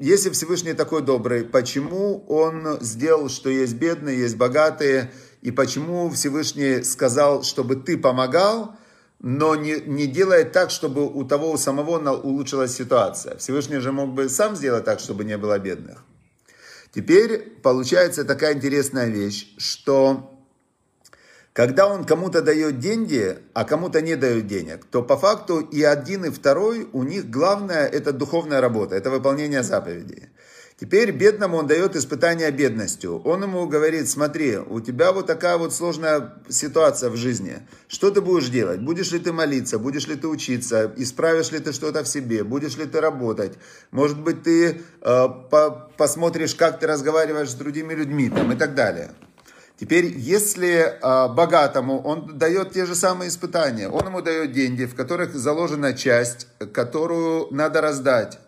если 0.00 0.30
Всевышний 0.30 0.72
такой 0.72 1.02
добрый, 1.02 1.44
почему 1.44 2.24
он 2.26 2.78
сделал, 2.80 3.28
что 3.28 3.48
есть 3.50 3.74
бедные, 3.74 4.18
есть 4.18 4.36
богатые, 4.36 5.12
и 5.42 5.52
почему 5.52 6.10
Всевышний 6.10 6.82
сказал, 6.82 7.44
чтобы 7.44 7.76
ты 7.76 7.96
помогал, 7.96 8.74
но 9.20 9.54
не, 9.54 9.80
не 9.86 10.08
делает 10.08 10.50
так, 10.50 10.72
чтобы 10.72 11.06
у 11.06 11.22
того 11.22 11.52
у 11.52 11.56
самого 11.56 12.14
улучшилась 12.16 12.74
ситуация. 12.74 13.36
Всевышний 13.36 13.78
же 13.78 13.92
мог 13.92 14.12
бы 14.12 14.28
сам 14.28 14.56
сделать 14.56 14.84
так, 14.86 14.98
чтобы 14.98 15.22
не 15.22 15.38
было 15.38 15.56
бедных. 15.60 16.02
Теперь 16.92 17.38
получается 17.62 18.24
такая 18.24 18.54
интересная 18.54 19.06
вещь, 19.06 19.54
что 19.58 20.30
когда 21.52 21.88
он 21.88 22.04
кому-то 22.04 22.42
дает 22.42 22.78
деньги, 22.78 23.38
а 23.54 23.64
кому-то 23.64 24.00
не 24.00 24.16
дает 24.16 24.46
денег, 24.46 24.84
то 24.86 25.02
по 25.02 25.16
факту 25.16 25.60
и 25.60 25.82
один, 25.82 26.24
и 26.24 26.30
второй, 26.30 26.88
у 26.92 27.02
них 27.02 27.28
главное 27.28 27.86
это 27.86 28.12
духовная 28.12 28.60
работа, 28.60 28.94
это 28.96 29.10
выполнение 29.10 29.62
заповедей. 29.62 30.30
Теперь 30.80 31.10
бедному 31.10 31.58
он 31.58 31.66
дает 31.66 31.94
испытание 31.94 32.50
бедностью. 32.50 33.20
Он 33.24 33.42
ему 33.42 33.66
говорит, 33.66 34.08
смотри, 34.08 34.56
у 34.56 34.80
тебя 34.80 35.12
вот 35.12 35.26
такая 35.26 35.58
вот 35.58 35.74
сложная 35.74 36.32
ситуация 36.48 37.10
в 37.10 37.16
жизни. 37.16 37.58
Что 37.86 38.10
ты 38.10 38.22
будешь 38.22 38.48
делать? 38.48 38.80
Будешь 38.80 39.12
ли 39.12 39.18
ты 39.18 39.30
молиться? 39.30 39.78
Будешь 39.78 40.06
ли 40.06 40.16
ты 40.16 40.26
учиться? 40.26 40.90
Исправишь 40.96 41.52
ли 41.52 41.58
ты 41.58 41.74
что-то 41.74 42.02
в 42.02 42.08
себе? 42.08 42.44
Будешь 42.44 42.78
ли 42.78 42.86
ты 42.86 42.98
работать? 42.98 43.58
Может 43.90 44.18
быть, 44.20 44.42
ты 44.42 44.80
э, 45.02 45.28
по 45.50 45.90
посмотришь, 45.98 46.54
как 46.54 46.80
ты 46.80 46.86
разговариваешь 46.86 47.50
с 47.50 47.54
другими 47.54 47.92
людьми 47.92 48.30
там, 48.30 48.50
и 48.50 48.56
так 48.56 48.74
далее. 48.74 49.10
Теперь, 49.78 50.06
если 50.06 50.96
э, 50.98 51.34
богатому 51.34 52.00
он 52.00 52.38
дает 52.38 52.72
те 52.72 52.86
же 52.86 52.94
самые 52.94 53.28
испытания, 53.28 53.90
он 53.90 54.06
ему 54.06 54.22
дает 54.22 54.52
деньги, 54.52 54.86
в 54.86 54.94
которых 54.94 55.34
заложена 55.34 55.92
часть, 55.92 56.48
которую 56.72 57.48
надо 57.50 57.82
раздать 57.82 58.38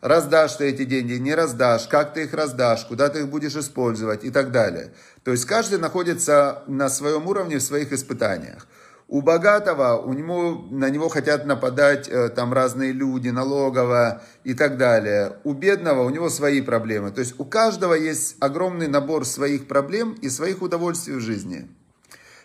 раздашь 0.00 0.56
ты 0.56 0.70
эти 0.70 0.84
деньги, 0.84 1.14
не 1.14 1.34
раздашь, 1.34 1.86
как 1.88 2.14
ты 2.14 2.24
их 2.24 2.34
раздашь, 2.34 2.86
куда 2.86 3.08
ты 3.08 3.20
их 3.20 3.28
будешь 3.28 3.56
использовать 3.56 4.24
и 4.24 4.30
так 4.30 4.50
далее. 4.50 4.92
То 5.24 5.30
есть 5.30 5.44
каждый 5.44 5.78
находится 5.78 6.62
на 6.66 6.88
своем 6.88 7.26
уровне 7.26 7.58
в 7.58 7.62
своих 7.62 7.92
испытаниях. 7.92 8.66
У 9.08 9.22
богатого, 9.22 9.96
у 9.96 10.12
него, 10.12 10.68
на 10.70 10.88
него 10.88 11.08
хотят 11.08 11.44
нападать 11.44 12.08
э, 12.08 12.28
там 12.28 12.52
разные 12.52 12.92
люди, 12.92 13.28
налоговая 13.28 14.22
и 14.44 14.54
так 14.54 14.76
далее. 14.76 15.32
У 15.42 15.52
бедного, 15.52 16.04
у 16.04 16.10
него 16.10 16.30
свои 16.30 16.60
проблемы. 16.60 17.10
То 17.10 17.18
есть 17.20 17.34
у 17.38 17.44
каждого 17.44 17.94
есть 17.94 18.36
огромный 18.38 18.86
набор 18.86 19.26
своих 19.26 19.66
проблем 19.66 20.12
и 20.22 20.28
своих 20.28 20.62
удовольствий 20.62 21.14
в 21.14 21.20
жизни. 21.20 21.68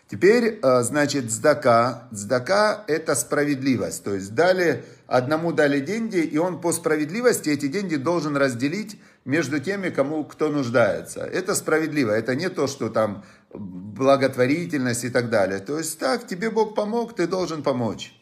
Теперь, 0.10 0.60
э, 0.62 0.82
значит, 0.82 1.32
цдака. 1.32 2.08
Цдака– 2.12 2.84
это 2.88 3.14
справедливость. 3.14 4.04
То 4.04 4.16
есть 4.16 4.34
дали, 4.34 4.86
одному 5.08 5.52
дали 5.54 5.80
деньги, 5.80 6.18
и 6.18 6.38
он 6.38 6.62
по 6.62 6.72
справедливости 6.72 7.50
эти 7.50 7.68
деньги 7.68 7.96
должен 7.96 8.38
разделить 8.38 9.00
между 9.24 9.60
теми, 9.60 9.90
кому 9.90 10.24
кто 10.24 10.50
нуждается. 10.50 11.22
Это 11.22 11.56
справедливо. 11.56 12.12
Это 12.12 12.36
не 12.36 12.50
то, 12.50 12.68
что 12.68 12.90
там 12.90 13.24
благотворительность 13.54 15.04
и 15.04 15.10
так 15.10 15.30
далее. 15.30 15.60
То 15.60 15.78
есть 15.78 16.00
так, 16.00 16.28
тебе 16.28 16.50
Бог 16.50 16.76
помог, 16.76 17.16
ты 17.16 17.28
должен 17.28 17.64
помочь. 17.64 18.14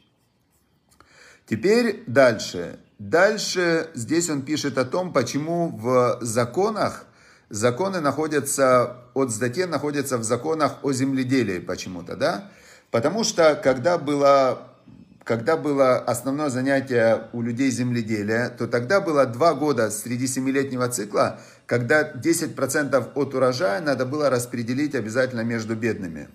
Теперь 1.46 2.04
дальше. 2.08 2.80
Дальше 3.00 3.90
здесь 3.96 4.30
он 4.30 4.44
пишет 4.44 4.78
о 4.78 4.86
том, 4.86 5.12
почему 5.12 5.70
в 5.76 6.20
законах, 6.22 7.06
законы 7.50 8.00
находятся, 8.00 8.98
от 9.14 9.32
статьи 9.32 9.66
находятся 9.66 10.18
в 10.18 10.24
законах 10.24 10.78
о 10.84 10.94
земледелии 10.94 11.60
почему-то, 11.60 12.16
да? 12.16 12.52
Потому 12.92 13.24
что 13.24 13.56
когда 13.56 13.98
было, 13.98 14.73
когда 15.24 15.56
было 15.56 15.98
основное 15.98 16.50
занятие 16.50 17.30
у 17.32 17.42
людей 17.42 17.72
земледелия, 17.72 18.50
то 18.50 18.68
тогда 18.68 19.00
было 19.00 19.26
два 19.26 19.54
года 19.54 19.90
среди 19.90 20.28
семилетнего 20.28 20.90
цикла, 20.90 21.40
когда 21.66 22.12
10% 22.12 23.12
от 23.16 23.34
урожая 23.34 23.82
надо 23.82 24.06
было 24.06 24.30
распределить 24.30 24.96
обязательно 24.96 25.42
между 25.42 25.76
бедными. 25.76 26.28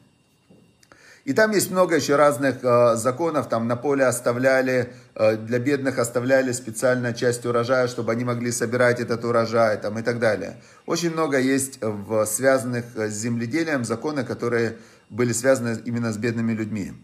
И 1.25 1.35
там 1.35 1.51
есть 1.51 1.71
много 1.71 1.97
еще 1.97 2.17
разных 2.17 2.65
э, 2.65 2.97
законов, 2.97 3.51
там 3.51 3.69
на 3.69 3.77
поле 3.77 4.07
оставляли, 4.07 4.95
э, 5.15 5.37
для 5.37 5.59
бедных 5.59 5.99
оставляли 5.99 6.53
специальную 6.53 7.13
часть 7.13 7.45
урожая, 7.45 7.87
чтобы 7.87 8.13
они 8.13 8.25
могли 8.25 8.51
собирать 8.51 8.99
этот 8.99 9.23
урожай 9.27 9.77
там, 9.77 9.99
и 9.99 10.03
так 10.03 10.21
далее. 10.21 10.57
Очень 10.87 11.13
много 11.13 11.39
есть 11.39 11.81
в 11.83 12.25
связанных 12.25 12.87
с 12.97 13.13
земледелием 13.13 13.85
законы, 13.85 14.25
которые 14.25 14.79
были 15.11 15.35
связаны 15.35 15.79
именно 15.85 16.15
с 16.15 16.17
бедными 16.17 16.53
людьми. 16.53 16.95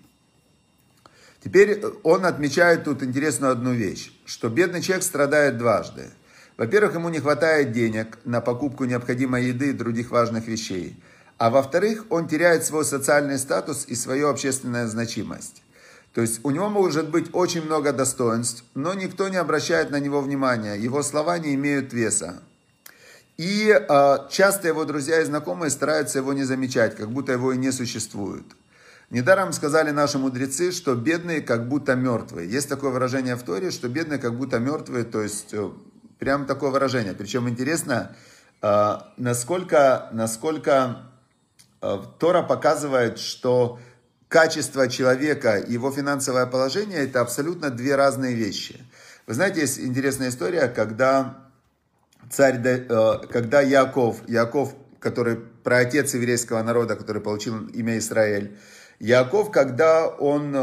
Теперь 1.44 1.84
он 2.02 2.24
отмечает 2.24 2.84
тут 2.84 3.02
интересную 3.02 3.52
одну 3.52 3.74
вещь, 3.74 4.10
что 4.24 4.48
бедный 4.48 4.80
человек 4.80 5.04
страдает 5.04 5.58
дважды– 5.58 6.10
во-первых, 6.56 6.94
ему 6.94 7.08
не 7.08 7.18
хватает 7.18 7.72
денег 7.72 8.18
на 8.24 8.40
покупку 8.40 8.84
необходимой 8.84 9.46
еды 9.46 9.70
и 9.70 9.72
других 9.72 10.10
важных 10.10 10.46
вещей. 10.46 10.96
А 11.36 11.50
во-вторых, 11.50 12.06
он 12.10 12.28
теряет 12.28 12.64
свой 12.64 12.84
социальный 12.84 13.38
статус 13.38 13.86
и 13.88 13.96
свою 13.96 14.28
общественную 14.28 14.86
значимость. 14.86 15.62
То 16.12 16.20
есть 16.20 16.38
у 16.44 16.50
него 16.50 16.68
может 16.68 17.10
быть 17.10 17.30
очень 17.32 17.64
много 17.64 17.92
достоинств, 17.92 18.64
но 18.74 18.94
никто 18.94 19.28
не 19.28 19.36
обращает 19.36 19.90
на 19.90 19.98
него 19.98 20.20
внимания, 20.20 20.76
его 20.76 21.02
слова 21.02 21.38
не 21.38 21.56
имеют 21.56 21.92
веса. 21.92 22.40
И 23.36 23.68
э, 23.76 24.16
часто 24.30 24.68
его 24.68 24.84
друзья 24.84 25.20
и 25.20 25.24
знакомые 25.24 25.70
стараются 25.70 26.18
его 26.18 26.32
не 26.32 26.44
замечать, 26.44 26.94
как 26.94 27.10
будто 27.10 27.32
его 27.32 27.52
и 27.52 27.56
не 27.56 27.72
существует. 27.72 28.44
Недаром 29.10 29.52
сказали 29.52 29.90
наши 29.90 30.18
мудрецы, 30.18 30.72
что 30.72 30.94
бедные 30.94 31.40
как 31.40 31.68
будто 31.68 31.94
мертвые. 31.94 32.50
Есть 32.50 32.68
такое 32.68 32.90
выражение 32.90 33.36
в 33.36 33.42
Торе, 33.42 33.70
что 33.70 33.88
бедные 33.88 34.18
как 34.18 34.36
будто 34.36 34.58
мертвые, 34.58 35.04
то 35.04 35.22
есть 35.22 35.52
э, 35.52 35.70
Прям 36.18 36.46
такое 36.46 36.70
выражение. 36.70 37.12
Причем 37.12 37.48
интересно, 37.48 38.16
э, 38.62 38.96
насколько, 39.16 40.08
насколько 40.12 41.10
э, 41.82 41.98
Тора 42.18 42.42
показывает, 42.42 43.18
что 43.18 43.78
качество 44.28 44.88
человека 44.88 45.58
и 45.58 45.72
его 45.72 45.90
финансовое 45.90 46.46
положение– 46.46 46.98
это 47.04 47.20
абсолютно 47.20 47.70
две 47.70 47.94
разные 47.94 48.34
вещи. 48.34 48.84
Вы 49.26 49.34
знаете, 49.34 49.60
есть 49.60 49.78
интересная 49.78 50.30
история, 50.30 50.68
когда 50.68 51.36
царь, 52.30 52.86
когда 53.30 53.60
Яков, 53.60 54.26
Яков, 54.28 54.74
который 55.00 55.36
праотец 55.36 56.14
еврейского 56.14 56.62
народа, 56.62 56.96
который 56.96 57.22
получил 57.22 57.66
имя 57.68 57.98
Израиль, 57.98 58.56
Яков, 59.04 59.50
когда 59.50 60.08
он 60.08 60.56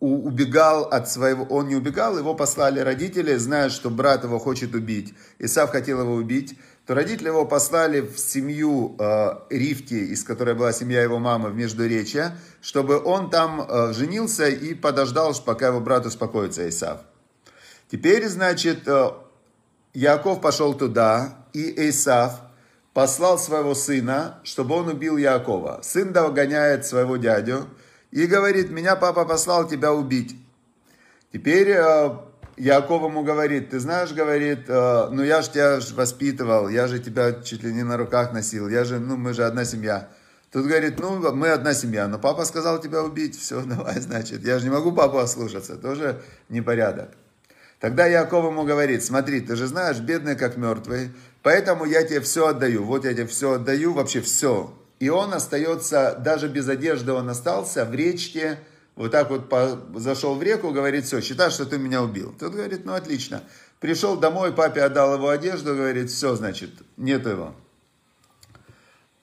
убегал 0.00 0.84
от 0.84 1.10
своего, 1.10 1.44
он 1.44 1.68
не 1.68 1.76
убегал, 1.76 2.16
его 2.16 2.34
послали 2.34 2.80
родители, 2.80 3.36
зная, 3.36 3.68
что 3.68 3.90
брат 3.90 4.24
его 4.24 4.38
хочет 4.38 4.74
убить. 4.74 5.12
Исав 5.38 5.70
хотел 5.70 6.00
его 6.00 6.14
убить, 6.14 6.58
то 6.86 6.94
родители 6.94 7.26
его 7.28 7.44
послали 7.44 8.00
в 8.00 8.18
семью 8.18 8.96
э, 8.98 9.34
Ривки, 9.50 9.94
из 9.94 10.24
которой 10.24 10.54
была 10.54 10.72
семья 10.72 11.02
его 11.02 11.18
мамы 11.18 11.50
в 11.50 11.54
Междуречье, 11.54 12.38
чтобы 12.62 13.02
он 13.02 13.28
там 13.28 13.60
э, 13.60 13.92
женился 13.92 14.48
и 14.48 14.72
подождал, 14.72 15.34
пока 15.44 15.68
его 15.68 15.80
брат 15.80 16.06
успокоится, 16.06 16.66
Исав. 16.66 17.00
Теперь, 17.90 18.26
значит, 18.28 18.86
э, 18.86 19.10
Яков 19.92 20.40
пошел 20.40 20.72
туда, 20.72 21.46
и 21.52 21.88
Исав 21.90 22.40
послал 22.96 23.38
своего 23.38 23.74
сына, 23.74 24.40
чтобы 24.42 24.74
он 24.74 24.88
убил 24.88 25.18
Якова. 25.18 25.80
Сын 25.82 26.14
догоняет 26.14 26.86
своего 26.86 27.18
дядю, 27.18 27.68
и 28.10 28.24
говорит, 28.24 28.70
меня 28.70 28.96
папа 28.96 29.26
послал 29.26 29.68
тебя 29.68 29.92
убить. 29.92 30.34
Теперь 31.30 31.72
э, 31.72 32.10
Яков 32.56 33.02
ему 33.02 33.22
говорит, 33.22 33.68
ты 33.68 33.80
знаешь, 33.80 34.12
говорит, 34.12 34.60
э, 34.68 35.08
ну 35.10 35.22
я 35.22 35.42
же 35.42 35.50
тебя 35.50 35.78
воспитывал, 35.94 36.70
я 36.70 36.86
же 36.86 36.98
тебя 36.98 37.34
чуть 37.42 37.62
ли 37.64 37.74
не 37.74 37.82
на 37.82 37.98
руках 37.98 38.32
носил, 38.32 38.66
я 38.66 38.84
же, 38.84 38.98
ну 38.98 39.18
мы 39.18 39.34
же 39.34 39.44
одна 39.44 39.66
семья. 39.66 40.08
Тут 40.50 40.64
говорит, 40.64 40.98
ну 40.98 41.34
мы 41.34 41.50
одна 41.50 41.74
семья, 41.74 42.08
но 42.08 42.18
папа 42.18 42.46
сказал 42.46 42.80
тебя 42.80 43.02
убить, 43.02 43.38
все, 43.38 43.60
давай, 43.66 44.00
значит, 44.00 44.42
я 44.42 44.58
же 44.58 44.64
не 44.64 44.70
могу 44.70 44.90
папу 44.90 45.18
ослушаться, 45.18 45.76
тоже 45.76 46.22
непорядок. 46.48 47.10
Тогда 47.78 48.06
Яков 48.06 48.46
ему 48.46 48.64
говорит, 48.64 49.04
смотри, 49.04 49.42
ты 49.42 49.54
же 49.54 49.66
знаешь, 49.66 49.98
бедный 49.98 50.34
как 50.34 50.56
мертвый, 50.56 51.10
поэтому 51.46 51.84
я 51.84 52.02
тебе 52.02 52.20
все 52.22 52.48
отдаю, 52.48 52.82
вот 52.82 53.04
я 53.04 53.14
тебе 53.14 53.28
все 53.28 53.52
отдаю, 53.52 53.92
вообще 53.92 54.20
все, 54.20 54.74
и 54.98 55.10
он 55.10 55.32
остается, 55.32 56.16
даже 56.18 56.48
без 56.48 56.68
одежды 56.68 57.12
он 57.12 57.28
остался 57.30 57.84
в 57.84 57.94
речке, 57.94 58.58
вот 58.96 59.12
так 59.12 59.30
вот 59.30 59.48
по, 59.48 59.80
зашел 59.94 60.34
в 60.34 60.42
реку, 60.42 60.72
говорит, 60.72 61.04
все, 61.04 61.20
считай, 61.20 61.52
что 61.52 61.64
ты 61.64 61.78
меня 61.78 62.02
убил. 62.02 62.34
Тот 62.36 62.52
говорит, 62.52 62.84
ну 62.84 62.94
отлично. 62.94 63.44
Пришел 63.78 64.16
домой, 64.16 64.54
папе 64.54 64.82
отдал 64.82 65.14
его 65.14 65.28
одежду, 65.28 65.76
говорит, 65.76 66.10
все, 66.10 66.34
значит, 66.34 66.70
нет 66.96 67.24
его. 67.24 67.54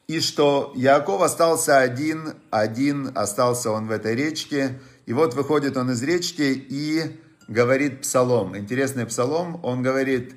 И 0.08 0.22
что 0.22 0.72
Яков 0.78 1.24
остался 1.24 1.80
один, 1.80 2.36
один 2.52 3.12
остался 3.16 3.70
он 3.70 3.88
в 3.88 3.92
этой 3.92 4.16
речке. 4.16 4.80
И 5.06 5.12
вот 5.12 5.34
выходит 5.34 5.76
он 5.76 5.92
из 5.92 6.02
речки 6.02 6.44
и 6.44 7.20
говорит 7.50 8.00
псалом. 8.04 8.58
Интересный 8.58 9.06
псалом. 9.06 9.60
Он 9.62 9.84
говорит, 9.84 10.36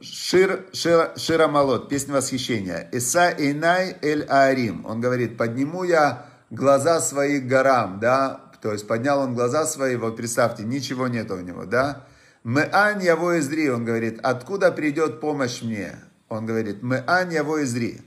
Шир, 0.00 0.66
шир, 0.72 1.12
Ширамалот, 1.16 1.88
песня 1.88 2.14
восхищения. 2.14 2.88
Иса 2.92 3.30
Инай 3.30 3.96
Эль 4.02 4.24
Аарим. 4.24 4.84
Он 4.84 5.00
говорит, 5.00 5.36
подниму 5.36 5.84
я 5.84 6.26
глаза 6.50 7.00
свои 7.00 7.40
к 7.40 7.46
горам, 7.46 8.00
да, 8.00 8.40
то 8.60 8.72
есть 8.72 8.88
поднял 8.88 9.20
он 9.20 9.34
глаза 9.34 9.64
свои, 9.64 9.96
вот 9.96 10.16
представьте, 10.16 10.64
ничего 10.64 11.06
нет 11.06 11.30
у 11.30 11.36
него, 11.36 11.66
да. 11.66 12.04
Мэань 12.42 13.02
яво 13.02 13.38
изри, 13.38 13.70
он 13.70 13.84
говорит, 13.84 14.18
откуда 14.22 14.72
придет 14.72 15.20
помощь 15.20 15.62
мне? 15.62 15.96
Он 16.28 16.46
говорит, 16.46 16.82
мэань 16.82 17.32
яво 17.32 17.62
изри. 17.62 18.00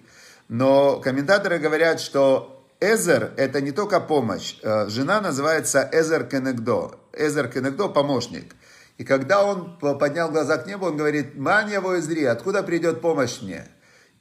Но 0.49 0.99
комментаторы 0.99 1.59
говорят, 1.59 2.01
что 2.01 2.65
Эзер– 2.81 3.33
это 3.37 3.61
не 3.61 3.71
только 3.71 3.99
помощь. 3.99 4.57
Э, 4.63 4.87
жена 4.87 5.19
называется 5.21 5.89
Эзер 5.91 6.25
Кенегдо. 6.25 6.95
Эзер 7.13 7.49
Кенегдо– 7.49 7.87
помощник. 7.89 8.55
И 8.99 9.05
когда 9.05 9.45
он 9.45 9.79
поднял 9.79 10.29
глаза 10.29 10.57
к 10.57 10.67
небу, 10.67 10.88
он 10.88 10.97
говорит, 10.97 11.38
«Мань 11.38 11.71
его 11.71 11.97
изри, 11.97 12.25
откуда 12.25 12.63
придет 12.63 12.99
помощь 12.99 13.41
мне?» 13.41 13.65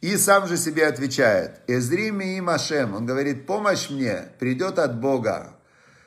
И 0.01 0.17
сам 0.17 0.47
же 0.47 0.57
себе 0.57 0.87
отвечает, 0.87 1.63
«Эзри 1.67 2.13
ми 2.13 2.37
им 2.39 2.49
Ашем». 2.49 2.95
Он 2.95 3.05
говорит, 3.05 3.45
«Помощь 3.45 3.91
мне 3.91 4.29
придет 4.39 4.79
от 4.79 5.01
Бога». 5.01 5.57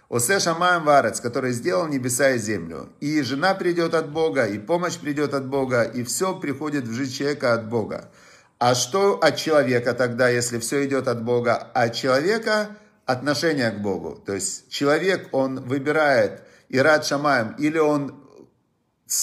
Осе 0.08 0.40
Шамаем 0.40 0.86
Варец, 0.86 1.20
который 1.20 1.52
сделал 1.52 1.88
небеса 1.88 2.32
и 2.32 2.38
землю. 2.38 2.94
И 3.02 3.22
жена 3.24 3.56
придет 3.56 3.94
от 3.94 4.10
Бога, 4.10 4.46
и 4.46 4.58
помощь 4.58 4.98
придет 4.98 5.34
от 5.34 5.48
Бога, 5.48 5.84
и 5.84 6.04
все 6.04 6.40
приходит 6.40 6.86
в 6.86 6.94
жизнь 6.94 7.14
человека 7.14 7.54
от 7.54 7.68
Бога. 7.68 8.10
А 8.58 8.74
что 8.74 9.20
от 9.20 9.36
человека 9.36 9.94
тогда, 9.94 10.30
если 10.30 10.60
все 10.60 10.86
идет 10.86 11.10
от 11.10 11.24
Бога? 11.26 11.56
От 11.56 11.94
человека 11.94 12.70
отношение 13.06 13.72
к 13.72 13.82
Богу. 13.82 14.22
То 14.26 14.34
есть 14.34 14.70
человек, 14.70 15.28
он 15.34 15.60
выбирает 15.60 16.44
Ирад 16.70 17.06
Шамаем, 17.06 17.56
или 17.58 17.78
он 17.78 18.21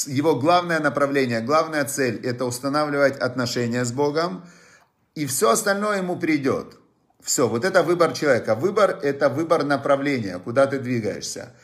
его 0.07 0.37
главное 0.37 0.81
направление, 0.81 1.41
главная 1.41 1.85
цель– 1.85 2.21
это 2.25 2.45
устанавливать 2.45 3.17
отношения 3.17 3.85
с 3.85 3.93
Богом, 3.93 4.45
и 5.15 5.27
все 5.27 5.51
остальное 5.51 5.99
ему 5.99 6.19
придет. 6.19 6.77
Все, 7.23 7.49
вот 7.49 7.65
это 7.65 7.83
выбор 7.83 8.13
человека. 8.13 8.55
Выбор– 8.55 8.99
это 9.03 9.29
выбор 9.29 9.65
направления, 9.65 10.39
куда 10.39 10.67
ты 10.67 10.79
двигаешься. 10.79 11.55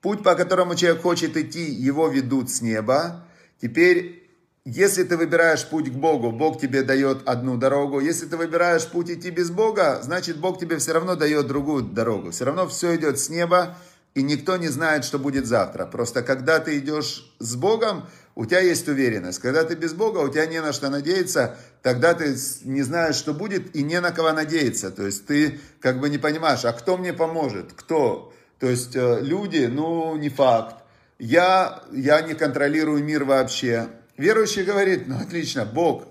Путь, 0.00 0.22
по 0.22 0.34
которому 0.34 0.74
человек 0.74 1.02
хочет 1.02 1.36
идти, 1.36 1.62
его 1.62 2.08
ведут 2.08 2.50
с 2.50 2.60
неба. 2.60 3.24
Теперь 3.60 4.22
если 4.64 5.02
ты 5.02 5.16
выбираешь 5.16 5.66
путь 5.66 5.90
к 5.90 5.94
Богу, 5.94 6.30
Бог 6.30 6.60
тебе 6.60 6.84
дает 6.84 7.26
одну 7.28 7.56
дорогу. 7.56 7.98
Если 7.98 8.26
ты 8.26 8.36
выбираешь 8.36 8.86
путь 8.86 9.10
идти 9.10 9.30
без 9.30 9.50
Бога, 9.50 9.98
значит 10.02 10.36
Бог 10.36 10.60
тебе 10.60 10.78
все 10.78 10.92
равно 10.92 11.16
дает 11.16 11.48
другую 11.48 11.82
дорогу. 11.82 12.30
Все 12.30 12.44
равно 12.44 12.68
все 12.68 12.94
идет 12.94 13.18
с 13.18 13.28
неба, 13.28 13.76
и 14.14 14.22
никто 14.22 14.56
не 14.56 14.68
знает, 14.68 15.04
что 15.04 15.18
будет 15.18 15.46
завтра. 15.46 15.86
Просто 15.86 16.22
когда 16.22 16.58
ты 16.58 16.78
идешь 16.78 17.32
с 17.38 17.56
Богом, 17.56 18.06
у 18.34 18.46
тебя 18.46 18.60
есть 18.60 18.88
уверенность. 18.88 19.38
Когда 19.40 19.64
ты 19.64 19.74
без 19.74 19.94
Бога, 19.94 20.18
у 20.18 20.28
тебя 20.28 20.46
не 20.46 20.60
на 20.60 20.72
что 20.72 20.90
надеяться, 20.90 21.56
тогда 21.82 22.14
ты 22.14 22.36
не 22.64 22.82
знаешь, 22.82 23.16
что 23.16 23.34
будет, 23.34 23.74
и 23.74 23.82
не 23.82 24.00
на 24.00 24.10
кого 24.10 24.32
надеяться. 24.32 24.90
То 24.90 25.06
есть 25.06 25.26
ты 25.26 25.60
как 25.80 26.00
бы 26.00 26.08
не 26.08 26.18
понимаешь, 26.18 26.64
а 26.64 26.72
кто 26.72 26.96
мне 26.96 27.12
поможет, 27.12 27.72
кто? 27.74 28.32
То 28.58 28.68
есть 28.68 28.94
э, 28.96 29.20
люди, 29.20 29.66
ну, 29.70 30.16
не 30.16 30.28
факт. 30.28 30.76
Я, 31.18 31.82
я 31.92 32.20
не 32.22 32.34
контролирую 32.34 33.02
мир 33.02 33.24
вообще. 33.24 33.88
Верующий 34.16 34.64
говорит, 34.64 35.08
ну 35.08 35.18
отлично, 35.18 35.64
Бог, 35.64 36.04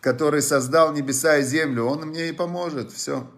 который 0.00 0.42
создал 0.42 0.92
небеса 0.92 1.38
и 1.38 1.42
землю, 1.42 1.84
Он 1.84 2.08
мне 2.08 2.28
и 2.28 2.32
поможет, 2.32 2.92
все. 2.92 3.30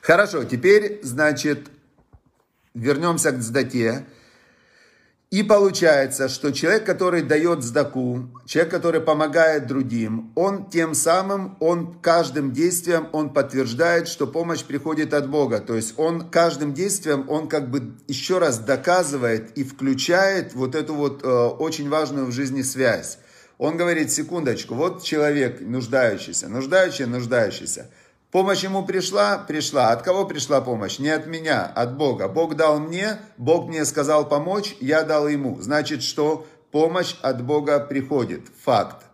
Хорошо, 0.00 0.44
теперь, 0.44 1.00
значит, 1.02 1.68
вернемся 2.80 3.32
к 3.32 3.42
сдате. 3.42 4.06
И 5.30 5.42
получается, 5.42 6.30
что 6.30 6.52
человек, 6.52 6.86
который 6.86 7.20
дает 7.20 7.62
сдаку, 7.62 8.30
человек, 8.46 8.72
который 8.72 9.02
помогает 9.02 9.66
другим, 9.66 10.32
он 10.34 10.70
тем 10.70 10.94
самым, 10.94 11.58
он 11.60 12.00
каждым 12.00 12.52
действием, 12.52 13.08
он 13.12 13.34
подтверждает, 13.34 14.08
что 14.08 14.26
помощь 14.26 14.64
приходит 14.64 15.12
от 15.12 15.28
Бога. 15.28 15.60
То 15.60 15.74
есть 15.74 15.98
он 15.98 16.30
каждым 16.30 16.72
действием, 16.72 17.28
он 17.28 17.46
как 17.46 17.70
бы 17.70 17.94
еще 18.06 18.38
раз 18.38 18.58
доказывает 18.58 19.50
и 19.58 19.64
включает 19.64 20.54
вот 20.54 20.74
эту 20.74 20.94
вот 20.94 21.22
э, 21.22 21.28
очень 21.28 21.90
важную 21.90 22.24
в 22.24 22.32
жизни 22.32 22.62
связь. 22.62 23.18
Он 23.58 23.76
говорит, 23.76 24.10
секундочку, 24.10 24.74
вот 24.74 25.02
человек 25.02 25.60
нуждающийся, 25.60 26.48
нуждающий, 26.48 27.04
нуждающийся. 27.04 27.90
Помощь 28.30 28.62
ему 28.62 28.84
пришла? 28.84 29.38
Пришла. 29.38 29.90
От 29.90 30.02
кого 30.02 30.26
пришла 30.26 30.60
помощь? 30.60 30.98
Не 30.98 31.08
от 31.08 31.26
меня, 31.26 31.64
от 31.64 31.96
Бога. 31.96 32.28
Бог 32.28 32.56
дал 32.56 32.78
мне, 32.78 33.18
Бог 33.38 33.68
мне 33.68 33.86
сказал 33.86 34.28
помочь, 34.28 34.76
я 34.80 35.02
дал 35.02 35.28
ему. 35.28 35.60
Значит, 35.60 36.02
что 36.02 36.46
помощь 36.70 37.16
от 37.22 37.42
Бога 37.42 37.80
приходит. 37.80 38.42
Факт. 38.64 39.06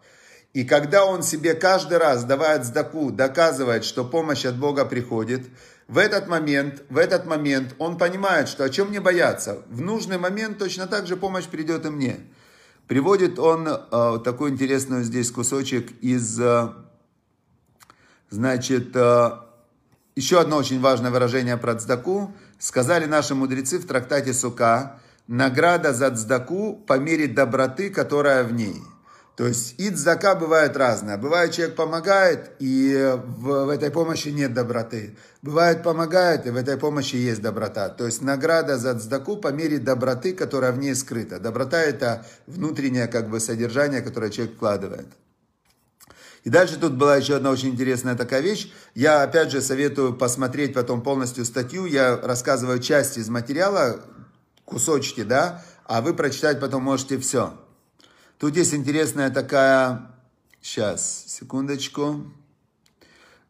И 0.52 0.64
когда 0.64 1.04
он 1.04 1.22
себе 1.22 1.54
каждый 1.54 1.98
раз, 1.98 2.24
давая 2.24 2.62
сдаку, 2.62 3.10
доказывает, 3.10 3.84
что 3.84 4.04
помощь 4.04 4.44
от 4.44 4.56
Бога 4.56 4.84
приходит, 4.84 5.46
в 5.86 5.98
этот 5.98 6.28
момент, 6.28 6.82
в 6.88 6.96
этот 6.96 7.26
момент 7.26 7.74
он 7.78 7.98
понимает, 7.98 8.48
что 8.48 8.64
о 8.64 8.70
чем 8.70 8.88
мне 8.88 9.00
бояться. 9.00 9.62
В 9.68 9.80
нужный 9.80 10.18
момент 10.18 10.58
точно 10.58 10.86
так 10.86 11.06
же 11.06 11.16
помощь 11.16 11.46
придет 11.46 11.86
и 11.86 11.90
мне. 11.90 12.20
Приводит 12.88 13.38
он 13.38 13.68
э, 13.68 14.18
такой 14.24 14.50
интересный 14.50 15.04
здесь 15.04 15.30
кусочек 15.30 15.92
из 16.00 16.38
э, 16.40 16.68
Значит, 18.34 18.96
э, 18.96 19.30
еще 20.16 20.40
одно 20.40 20.56
очень 20.56 20.80
важное 20.80 21.12
выражение 21.12 21.56
про 21.56 21.76
цдаку. 21.76 22.32
Сказали 22.58 23.04
наши 23.04 23.36
мудрецы 23.36 23.78
в 23.78 23.86
трактате 23.86 24.34
Сука, 24.34 24.98
награда 25.28 25.92
за 25.92 26.10
цдаку 26.10 26.74
по 26.74 26.98
мере 26.98 27.28
доброты, 27.28 27.90
которая 27.90 28.42
в 28.42 28.52
ней. 28.52 28.82
То 29.36 29.46
есть 29.46 29.76
и 29.78 29.88
цдака 29.88 30.34
бывает 30.34 30.76
разная. 30.76 31.16
Бывает, 31.16 31.52
человек 31.52 31.76
помогает, 31.76 32.50
и 32.58 33.16
в, 33.38 33.66
в 33.66 33.68
этой 33.68 33.92
помощи 33.92 34.30
нет 34.30 34.52
доброты. 34.52 35.16
Бывает, 35.42 35.84
помогает, 35.84 36.44
и 36.48 36.50
в 36.50 36.56
этой 36.56 36.76
помощи 36.76 37.14
есть 37.14 37.40
доброта. 37.40 37.88
То 37.88 38.04
есть 38.04 38.20
награда 38.20 38.78
за 38.78 38.98
цдаку 38.98 39.36
по 39.36 39.52
мере 39.52 39.78
доброты, 39.78 40.34
которая 40.34 40.72
в 40.72 40.78
ней 40.78 40.96
скрыта. 40.96 41.38
Доброта– 41.38 41.80
это 41.82 42.26
внутреннее 42.48 43.06
как 43.06 43.30
бы, 43.30 43.38
содержание, 43.38 44.00
которое 44.02 44.32
человек 44.32 44.56
вкладывает. 44.56 45.06
И 46.44 46.50
дальше 46.50 46.78
тут 46.78 46.92
была 46.92 47.16
еще 47.16 47.36
одна 47.36 47.50
очень 47.50 47.70
интересная 47.70 48.14
такая 48.14 48.42
вещь. 48.42 48.70
Я 48.94 49.22
опять 49.22 49.50
же 49.50 49.62
советую 49.62 50.14
посмотреть 50.14 50.74
потом 50.74 51.02
полностью 51.02 51.46
статью. 51.46 51.86
Я 51.86 52.18
рассказываю 52.18 52.80
часть 52.80 53.16
из 53.16 53.30
материала, 53.30 54.04
кусочки, 54.66 55.22
да, 55.22 55.64
а 55.86 56.02
вы 56.02 56.12
прочитать 56.12 56.60
потом 56.60 56.82
можете 56.82 57.18
все. 57.18 57.58
Тут 58.38 58.56
есть 58.56 58.74
интересная 58.74 59.30
такая... 59.30 60.10
Сейчас, 60.60 61.24
секундочку. 61.26 62.32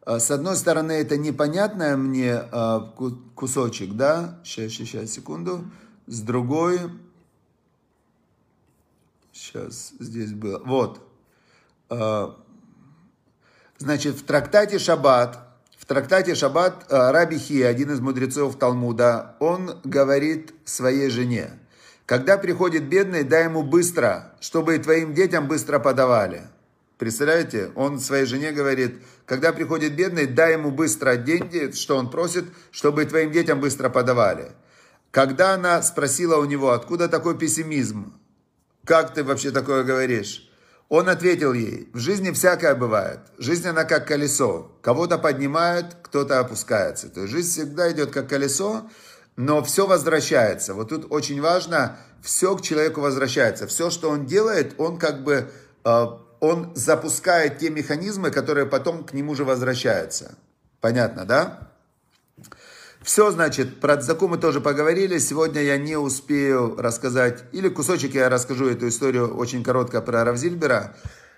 А, 0.01 0.19
с 0.19 0.31
одной 0.31 0.57
стороны, 0.57 0.93
это 0.93 1.17
непонятное 1.17 1.95
мне 1.95 2.33
а, 2.33 2.93
кусочек, 3.35 3.93
да? 3.93 4.39
Сейчас, 4.43 4.71
сейчас, 4.71 5.11
секунду. 5.11 5.65
С 6.07 6.21
другой... 6.21 6.79
Сейчас, 9.33 9.93
здесь 9.99 10.31
было. 10.31 10.61
Вот. 10.63 11.01
Значит, 13.77 14.15
в 14.15 14.23
трактате 14.23 14.79
Шаббат, 14.79 15.37
в 15.77 15.85
трактате 15.85 16.33
Шаббат 16.33 16.85
э, 16.89 17.11
Раби 17.11 17.37
Хи, 17.37 17.61
один 17.61 17.91
из 17.91 17.99
мудрецов 17.99 18.57
Талмуда, 18.57 19.35
он 19.39 19.81
говорит 19.83 20.53
своей 20.63 21.09
жене, 21.09 21.59
когда 22.05 22.37
приходит 22.37 22.87
бедный, 22.87 23.23
дай 23.23 23.45
ему 23.45 23.63
быстро, 23.63 24.33
чтобы 24.39 24.75
и 24.75 24.79
твоим 24.79 25.13
детям 25.13 25.49
быстро 25.49 25.79
подавали. 25.79 26.43
Представляете? 26.97 27.71
Он 27.75 27.99
своей 27.99 28.25
жене 28.25 28.53
говорит, 28.53 29.01
когда 29.25 29.51
приходит 29.51 29.95
бедный, 29.95 30.27
дай 30.27 30.53
ему 30.53 30.71
быстро 30.71 31.17
деньги, 31.17 31.71
что 31.71 31.97
он 31.97 32.09
просит, 32.09 32.45
чтобы 32.71 33.03
и 33.03 33.05
твоим 33.05 33.33
детям 33.33 33.59
быстро 33.59 33.89
подавали. 33.89 34.53
Когда 35.11 35.53
она 35.53 35.81
спросила 35.81 36.37
у 36.37 36.45
него, 36.45 36.71
откуда 36.71 37.09
такой 37.09 37.37
пессимизм, 37.37 38.13
как 38.85 39.13
ты 39.13 39.23
вообще 39.25 39.51
такое 39.51 39.83
говоришь? 39.83 40.49
Он 40.89 41.09
ответил 41.09 41.53
ей, 41.53 41.89
в 41.93 41.97
жизни 41.97 42.31
всякое 42.31 42.75
бывает. 42.75 43.19
Жизнь 43.37 43.67
она 43.67 43.85
как 43.85 44.07
колесо. 44.07 44.71
Кого-то 44.81 45.17
поднимает, 45.17 45.95
кто-то 46.03 46.39
опускается. 46.39 47.09
То 47.09 47.21
есть 47.21 47.33
жизнь 47.33 47.51
всегда 47.51 47.91
идет 47.91 48.11
как 48.11 48.29
колесо, 48.29 48.87
но 49.35 49.63
все 49.63 49.87
возвращается. 49.87 50.75
Вот 50.75 50.89
тут 50.89 51.07
очень 51.09 51.41
важно, 51.41 51.97
все 52.21 52.55
к 52.55 52.61
человеку 52.61 53.01
возвращается. 53.01 53.65
Все, 53.65 53.89
что 53.89 54.09
он 54.09 54.25
делает, 54.25 54.75
он 54.77 54.99
как 54.99 55.23
бы, 55.23 55.49
э, 55.83 56.05
он 56.39 56.71
запускает 56.75 57.57
те 57.57 57.71
механизмы, 57.71 58.29
которые 58.29 58.67
потом 58.67 59.03
к 59.03 59.13
нему 59.13 59.33
же 59.33 59.43
возвращаются. 59.43 60.35
Понятно, 60.81 61.25
да? 61.25 61.71
Все, 63.05 63.29
значит, 63.29 63.79
про 63.79 63.97
Цдаку 63.97 64.27
мы 64.27 64.39
тоже 64.39 64.61
поговорили. 64.61 65.19
Сегодня 65.19 65.61
я 65.61 65.77
не 65.77 65.95
успею 65.95 66.75
рассказать, 66.75 67.43
или 67.51 67.69
кусочек 67.69 68.15
я 68.15 68.29
расскажу 68.29 68.67
эту 68.67 68.87
историю 68.87 69.37
очень 69.37 69.63
коротко 69.63 70.01
про 70.01 70.23
Равзильбера. 70.23 70.95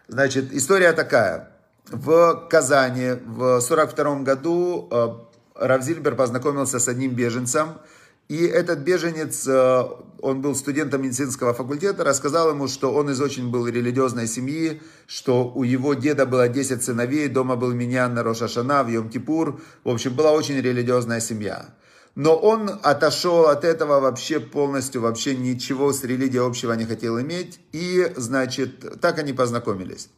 Значит, 0.07 0.53
история 0.53 0.93
такая. 0.93 1.49
В 1.87 2.47
Казани 2.49 3.15
в 3.25 3.59
42 3.59 4.19
году 4.19 4.87
э, 4.89 5.07
Равзильбер 5.55 6.15
познакомился 6.15 6.79
с 6.79 6.87
одним 6.87 7.11
беженцем, 7.11 7.79
и 8.27 8.45
этот 8.45 8.79
беженец, 8.79 9.47
э, 9.47 9.83
он 10.19 10.41
был 10.41 10.53
студентом 10.53 11.01
медицинского 11.03 11.53
факультета, 11.53 12.03
рассказал 12.03 12.49
ему, 12.49 12.67
что 12.67 12.93
он 12.93 13.09
из 13.09 13.21
очень 13.21 13.49
был 13.49 13.67
религиозной 13.67 14.27
семьи, 14.27 14.81
что 15.05 15.49
у 15.49 15.63
его 15.63 15.93
деда 15.93 16.25
было 16.25 16.49
10 16.49 16.83
сыновей, 16.83 17.29
дома 17.29 17.55
был 17.55 17.71
меня 17.71 18.09
на 18.09 18.23
Рошашана, 18.23 18.83
в 18.83 18.89
Йом-Кипур. 18.89 19.61
В 19.85 19.89
общем, 19.89 20.13
была 20.13 20.33
очень 20.33 20.59
религиозная 20.59 21.21
семья. 21.21 21.73
Но 22.15 22.35
он 22.35 22.69
отошел 22.83 23.45
от 23.45 23.63
этого 23.63 24.01
вообще 24.01 24.41
полностью, 24.41 25.01
вообще 25.01 25.35
ничего 25.35 25.93
с 25.93 26.03
религией 26.03 26.45
общего 26.45 26.73
не 26.73 26.83
хотел 26.83 27.21
иметь. 27.21 27.61
И, 27.71 28.11
значит, 28.17 28.99
так 28.99 29.19
они 29.19 29.31
познакомились. 29.31 30.09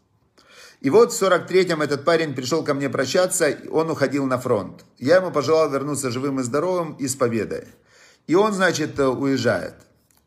И 0.81 0.89
вот 0.89 1.11
в 1.11 1.21
43-м 1.21 1.81
этот 1.81 2.05
парень 2.05 2.33
пришел 2.33 2.63
ко 2.63 2.73
мне 2.73 2.89
прощаться, 2.89 3.55
он 3.69 3.91
уходил 3.91 4.25
на 4.25 4.39
фронт. 4.39 4.85
Я 4.97 5.17
ему 5.17 5.29
пожелал 5.29 5.69
вернуться 5.69 6.09
живым 6.09 6.39
и 6.39 6.43
здоровым 6.43 6.93
и 6.93 7.07
с 7.07 7.15
победой. 7.15 7.65
И 8.29 8.35
он, 8.35 8.53
значит, 8.53 8.99
уезжает. 8.99 9.73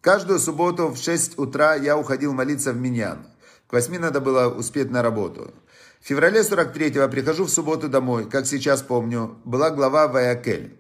Каждую 0.01 0.41
субботу 0.41 0.89
в 0.89 0.97
6 0.97 1.39
утра 1.39 1.77
я 1.77 1.97
уходил 1.97 2.33
молиться 2.33 2.73
в 2.73 2.77
Миньян. 2.77 3.29
К 3.69 3.75
8 3.75 3.97
надо 4.01 4.21
было 4.21 4.53
успеть 4.53 4.91
на 4.91 5.03
работу. 5.03 5.55
В 6.01 6.09
феврале 6.09 6.41
43-го 6.41 7.09
прихожу 7.09 7.45
в 7.45 7.51
субботу 7.51 7.89
домой, 7.89 8.29
как 8.29 8.47
сейчас 8.47 8.83
помню, 8.83 9.37
была 9.45 9.71
глава 9.71 10.09
Ваякель. 10.09 10.77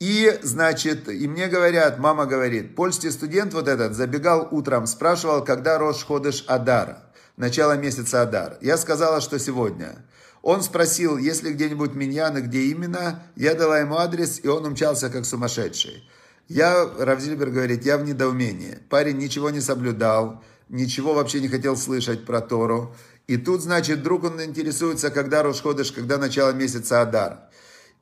И, 0.00 0.36
значит, 0.42 1.08
и 1.08 1.28
мне 1.28 1.46
говорят, 1.46 2.00
мама 2.00 2.26
говорит, 2.26 2.74
польский 2.74 3.12
студент 3.12 3.54
вот 3.54 3.68
этот 3.68 3.94
забегал 3.94 4.48
утром, 4.50 4.88
спрашивал, 4.88 5.44
когда 5.44 5.78
Рош 5.78 6.02
ходишь 6.02 6.44
Адар, 6.48 6.96
начало 7.36 7.76
месяца 7.76 8.22
Адар. 8.22 8.58
Я 8.60 8.78
сказала, 8.78 9.20
что 9.20 9.38
сегодня. 9.38 10.04
Он 10.42 10.62
спросил, 10.62 11.18
есть 11.18 11.44
ли 11.44 11.52
где-нибудь 11.52 11.94
миньян 11.94 12.36
и 12.36 12.40
где 12.40 12.62
именно. 12.62 13.22
Я 13.36 13.54
дала 13.54 13.78
ему 13.78 13.94
адрес, 13.94 14.40
и 14.42 14.48
он 14.48 14.66
умчался 14.66 15.08
как 15.08 15.24
сумасшедший. 15.24 16.02
Я, 16.48 16.88
Равзильбер 16.98 17.50
говорит, 17.50 17.84
я 17.84 17.98
в 17.98 18.04
недоумении. 18.04 18.78
Парень 18.88 19.18
ничего 19.18 19.50
не 19.50 19.60
соблюдал, 19.60 20.42
ничего 20.68 21.14
вообще 21.14 21.40
не 21.40 21.48
хотел 21.48 21.76
слышать 21.76 22.26
про 22.26 22.40
Тору. 22.40 22.94
И 23.26 23.36
тут, 23.36 23.62
значит, 23.62 24.00
вдруг 24.00 24.24
он 24.24 24.42
интересуется, 24.42 25.10
когда 25.10 25.42
Рошходыш, 25.42 25.92
когда 25.92 26.18
начало 26.18 26.50
месяца 26.52 27.00
Адар. 27.00 27.48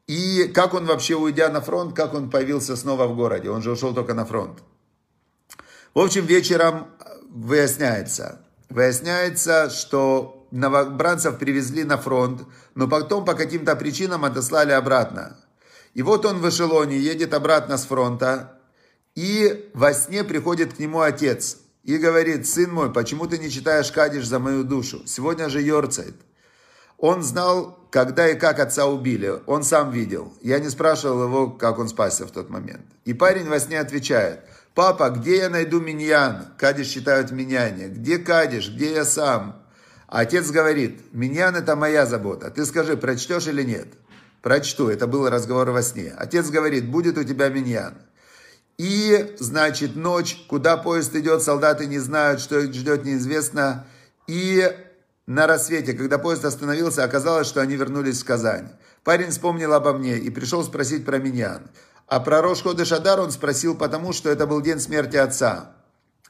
И 0.07 0.51
как 0.55 0.75
он 0.75 0.87
вообще, 0.87 1.15
уйдя 1.15 1.49
на 1.51 1.61
фронт, 1.61 1.95
как 1.95 2.15
он 2.15 2.31
появился 2.31 2.75
снова 2.75 3.07
в 3.07 3.15
городе. 3.15 3.51
Он 3.51 3.63
же 3.63 3.71
ушел 3.71 3.95
только 3.95 4.15
на 4.15 4.25
фронт. 4.25 4.59
В 5.95 6.01
общем, 6.01 6.27
вечером 6.27 6.89
выясняется. 7.29 8.41
Выясняется, 8.69 9.71
что 9.71 10.49
новобранцев 10.51 11.39
привезли 11.39 11.85
на 11.85 11.97
фронт, 11.97 12.43
но 12.75 12.89
потом 12.89 13.25
по 13.25 13.35
каким-то 13.35 13.77
причинам 13.77 14.25
отослали 14.25 14.73
обратно. 14.73 15.37
И 15.95 16.03
вот 16.03 16.25
он 16.25 16.39
в 16.39 16.49
эшелоне 16.49 16.99
едет 16.99 17.35
обратно 17.35 17.77
с 17.77 17.85
фронта, 17.85 18.61
и 19.15 19.71
во 19.75 19.93
сне 19.93 20.25
приходит 20.25 20.75
к 20.75 20.79
нему 20.79 21.01
отец 21.01 21.59
и 21.83 21.97
говорит, 21.97 22.47
сын 22.47 22.73
мой, 22.73 22.93
почему 22.93 23.27
ты 23.27 23.39
не 23.39 23.51
читаешь 23.51 23.91
Кадиш 23.91 24.27
за 24.27 24.39
мою 24.39 24.65
душу? 24.65 25.03
Сегодня 25.07 25.49
же 25.49 25.61
Йорцайт. 25.61 26.15
Он 26.97 27.23
знал, 27.23 27.79
когда 27.91 28.29
и 28.29 28.39
как 28.39 28.61
отца 28.61 28.87
убили. 28.87 29.41
Он 29.47 29.63
сам 29.63 29.91
видел. 29.91 30.35
Я 30.43 30.59
не 30.61 30.69
спрашивал 30.69 31.25
его, 31.25 31.51
как 31.51 31.79
он 31.79 31.89
спасся 31.89 32.27
в 32.27 32.31
тот 32.31 32.51
момент. 32.51 32.85
И 33.07 33.15
парень 33.15 33.49
во 33.49 33.59
сне 33.59 33.81
отвечает, 33.81 34.45
папа, 34.75 35.09
где 35.09 35.39
я 35.39 35.49
найду 35.49 35.81
миньян? 35.81 36.49
Кадиш 36.59 36.89
считают 36.89 37.31
миньяне. 37.31 37.89
Где 37.89 38.19
Кадиш? 38.19 38.71
Где 38.71 38.93
я 38.93 39.05
сам? 39.07 39.63
Отец 40.07 40.51
говорит, 40.51 41.01
миньян 41.13 41.57
это 41.57 41.75
моя 41.75 42.05
забота. 42.05 42.51
Ты 42.51 42.67
скажи, 42.67 42.97
прочтешь 42.97 43.47
или 43.47 43.63
нет? 43.63 43.89
Прочту. 44.43 44.89
Это 44.89 45.07
был 45.07 45.29
разговор 45.29 45.71
во 45.71 45.83
сне. 45.83 46.15
Отец 46.17 46.49
говорит, 46.51 46.91
будет 46.91 47.19
у 47.19 47.25
тебя 47.25 47.49
миньян. 47.49 47.95
И, 48.79 49.37
значит, 49.39 49.95
ночь, 49.95 50.45
куда 50.49 50.79
поезд 50.79 51.15
идет, 51.15 51.43
солдаты 51.43 51.87
не 51.87 51.99
знают, 51.99 52.41
что 52.41 52.59
их 52.59 52.73
ждет, 52.73 53.05
неизвестно. 53.05 53.87
И 54.27 54.67
на 55.27 55.47
рассвете, 55.47 55.93
когда 55.93 56.19
поезд 56.19 56.45
остановился, 56.45 57.05
оказалось, 57.05 57.47
что 57.47 57.61
они 57.61 57.77
вернулись 57.77 58.23
в 58.23 58.25
Казань. 58.25 58.71
Парень 59.05 59.31
вспомнил 59.31 59.75
обо 59.75 59.93
мне 59.93 60.17
и 60.17 60.31
пришел 60.31 60.65
спросить 60.65 61.05
про 61.05 61.19
меня. 61.19 61.61
А 62.07 62.21
про 62.21 62.43
Рош 62.43 62.63
Ходыш 62.63 62.93
Адар 62.93 63.21
он 63.21 63.31
спросил, 63.31 63.77
потому 63.77 64.13
что 64.13 64.31
это 64.31 64.47
был 64.47 64.61
день 64.61 64.81
смерти 64.81 65.17
отца. 65.17 65.73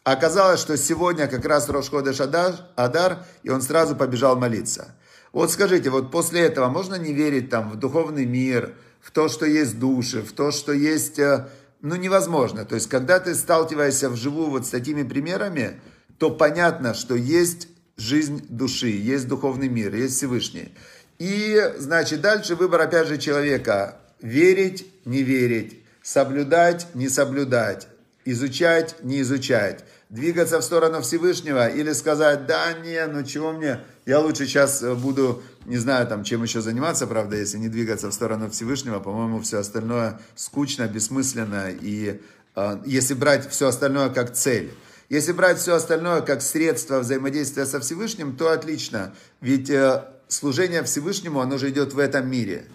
Оказалось, 0.03 0.61
что 0.61 0.77
сегодня 0.77 1.29
как 1.29 1.45
раз 1.45 1.69
Рош 1.69 1.89
Ходыш 1.91 2.21
Адар, 2.21 2.55
Адар, 2.75 3.25
и 3.43 3.51
он 3.51 3.63
сразу 3.63 3.95
побежал 3.95 4.37
молиться. 4.37 4.95
Вот 5.33 5.51
скажите, 5.51 5.91
вот 5.91 6.11
после 6.11 6.41
этого 6.41 6.69
можно 6.69 6.97
не 6.97 7.13
верить 7.13 7.51
там 7.51 7.71
в 7.71 7.77
духовный 7.77 8.27
мир, 8.27 8.75
в 9.01 9.11
то, 9.11 9.29
что 9.29 9.47
есть 9.47 9.79
души, 9.79 10.23
в 10.23 10.33
то, 10.33 10.51
что 10.51 10.73
есть 10.73 11.19
э, 11.19 11.49
ну, 11.83 11.97
невозможно. 11.97 12.65
То 12.65 12.75
есть, 12.75 12.89
когда 12.89 13.21
ты 13.21 13.35
сталкиваешься 13.35 14.11
вживую 14.11 14.51
вот 14.51 14.67
с 14.67 14.71
такими 14.71 15.03
примерами, 15.03 15.81
то 16.19 16.31
понятно, 16.31 16.95
что 16.95 17.15
есть 17.15 17.69
жизнь 17.97 18.45
души, 18.49 18.89
есть 18.89 19.29
духовный 19.29 19.69
мир, 19.69 19.95
есть 19.95 20.17
Всевышний. 20.17 20.75
И, 21.19 21.59
значит, 21.79 22.21
дальше 22.21 22.57
выбор, 22.57 22.81
опять 22.83 23.09
же, 23.09 23.19
человека. 23.19 23.97
Верить, 24.21 24.87
не 25.07 25.23
верить, 25.23 25.83
соблюдать, 26.03 26.89
не 26.95 27.09
соблюдать, 27.09 27.89
изучать, 28.27 28.97
не 29.03 29.23
изучать, 29.23 29.85
двигаться 30.11 30.59
в 30.61 30.65
сторону 30.65 31.01
Всевышнего 31.01 31.69
или 31.69 31.93
сказать, 31.93 32.47
да, 32.47 32.73
не, 32.75 33.07
ну 33.07 33.25
чего 33.25 33.53
мне, 33.53 33.81
я 34.07 34.21
лучше 34.21 34.47
сейчас 34.47 34.83
буду 34.83 35.43
не 35.67 35.77
знаю, 35.77 36.07
там, 36.07 36.25
чем 36.25 36.43
еще 36.43 36.61
заниматься, 36.61 37.07
правда, 37.07 37.37
если 37.37 37.59
не 37.59 37.69
двигаться 37.69 38.09
в 38.09 38.13
сторону 38.13 38.51
Всевышнего, 38.51 38.99
по-моему, 38.99 39.41
все 39.41 39.59
остальное 39.59 40.21
скучно, 40.35 40.89
бессмысленно, 40.89 41.71
и 41.71 42.21
э, 42.57 42.79
если 42.85 43.15
брать 43.15 43.49
все 43.49 43.69
остальное 43.69 44.11
как 44.11 44.33
цель. 44.33 44.73
Если 45.09 45.33
брать 45.33 45.59
все 45.59 45.75
остальное 45.75 46.23
как 46.23 46.41
средство 46.41 47.01
взаимодействия 47.01 47.67
со 47.67 47.81
Всевышним, 47.81 48.37
то 48.37 48.51
отлично, 48.51 49.15
ведь 49.41 49.71
э, 49.71 50.05
служение 50.29 50.83
Всевышнему, 50.83 51.41
оно 51.41 51.59
же 51.59 51.71
идет 51.71 51.95
в 51.95 51.99
этом 51.99 52.29
мире. 52.29 52.67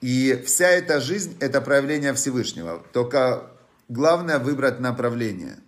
И 0.00 0.42
вся 0.46 0.68
эта 0.68 1.00
жизнь– 1.00 1.36
это 1.40 1.60
проявление 1.60 2.12
Всевышнего. 2.12 2.82
Только 2.92 3.44
главное 3.88 4.38
выбрать 4.38 4.80
направление. 4.80 5.58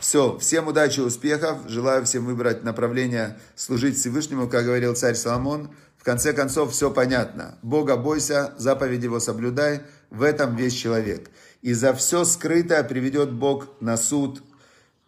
Все, 0.00 0.38
всем 0.38 0.68
удачи, 0.68 1.00
успехов. 1.00 1.58
Желаю 1.66 2.04
всем 2.04 2.26
выбрать 2.26 2.62
направление 2.62 3.38
служить 3.54 3.98
Всевышнему, 3.98 4.48
как 4.48 4.64
говорил 4.64 4.94
царь 4.94 5.14
Соломон. 5.14 5.70
В 5.96 6.04
конце 6.04 6.32
концов, 6.32 6.72
все 6.72 6.90
понятно. 6.90 7.58
Бога 7.62 7.96
бойся, 7.96 8.52
заповеди 8.58 9.04
его 9.04 9.20
соблюдай, 9.20 9.82
в 10.10 10.22
этом 10.22 10.54
весь 10.56 10.74
человек. 10.74 11.30
И 11.62 11.72
за 11.72 11.94
все 11.94 12.24
скрытое 12.24 12.84
приведет 12.84 13.32
Бог 13.32 13.68
на 13.80 13.96
суд, 13.96 14.42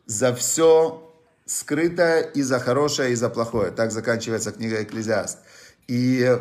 за 0.06 0.34
все 0.34 1.02
скрытое 1.44 2.22
и 2.22 2.40
за 2.42 2.58
хорошее, 2.58 3.12
и 3.12 3.14
за 3.14 3.28
плохое. 3.28 3.70
Так 3.72 3.92
заканчивается 3.92 4.52
книга 4.52 4.82
Экклезиаст. 4.82 5.38
И 5.86 6.38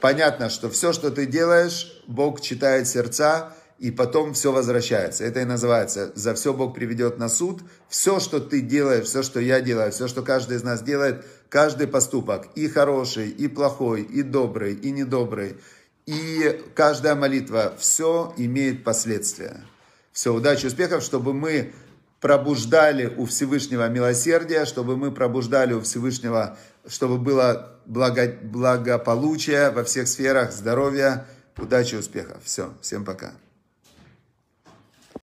понятно, 0.00 0.50
что 0.50 0.68
все, 0.68 0.92
что 0.92 1.10
ты 1.10 1.24
делаешь, 1.24 2.02
Бог 2.06 2.42
читает 2.42 2.86
сердца, 2.86 3.54
и 3.80 3.90
потом 3.90 4.34
все 4.34 4.52
возвращается. 4.52 5.24
Это 5.24 5.40
и 5.40 5.44
называется 5.44 6.12
«За 6.14 6.34
все 6.34 6.52
Бог 6.52 6.74
приведет 6.74 7.18
на 7.18 7.30
суд». 7.30 7.62
Все, 7.88 8.20
что 8.20 8.38
ты 8.38 8.60
делаешь, 8.60 9.06
все, 9.06 9.22
что 9.22 9.40
я 9.40 9.62
делаю, 9.62 9.90
все, 9.90 10.06
что 10.06 10.22
каждый 10.22 10.58
из 10.58 10.62
нас 10.62 10.82
делает, 10.82 11.24
каждый 11.48 11.86
поступок, 11.86 12.48
и 12.54 12.68
хороший, 12.68 13.30
и 13.30 13.48
плохой, 13.48 14.02
и 14.02 14.22
добрый, 14.22 14.74
и 14.74 14.90
недобрый, 14.90 15.56
и 16.04 16.62
каждая 16.74 17.14
молитва, 17.14 17.72
все 17.78 18.34
имеет 18.36 18.84
последствия. 18.84 19.64
Все, 20.12 20.34
удачи, 20.34 20.66
успехов, 20.66 21.02
чтобы 21.02 21.32
мы 21.32 21.72
пробуждали 22.20 23.06
у 23.06 23.24
Всевышнего 23.24 23.88
милосердия, 23.88 24.66
чтобы 24.66 24.98
мы 24.98 25.10
пробуждали 25.10 25.72
у 25.72 25.80
Всевышнего, 25.80 26.58
чтобы 26.86 27.16
было 27.16 27.80
благо, 27.86 28.30
благополучие 28.42 29.70
во 29.70 29.84
всех 29.84 30.06
сферах, 30.06 30.52
здоровья, 30.52 31.26
удачи, 31.56 31.94
успехов. 31.94 32.42
Все, 32.44 32.74
всем 32.82 33.06
пока. 33.06 33.32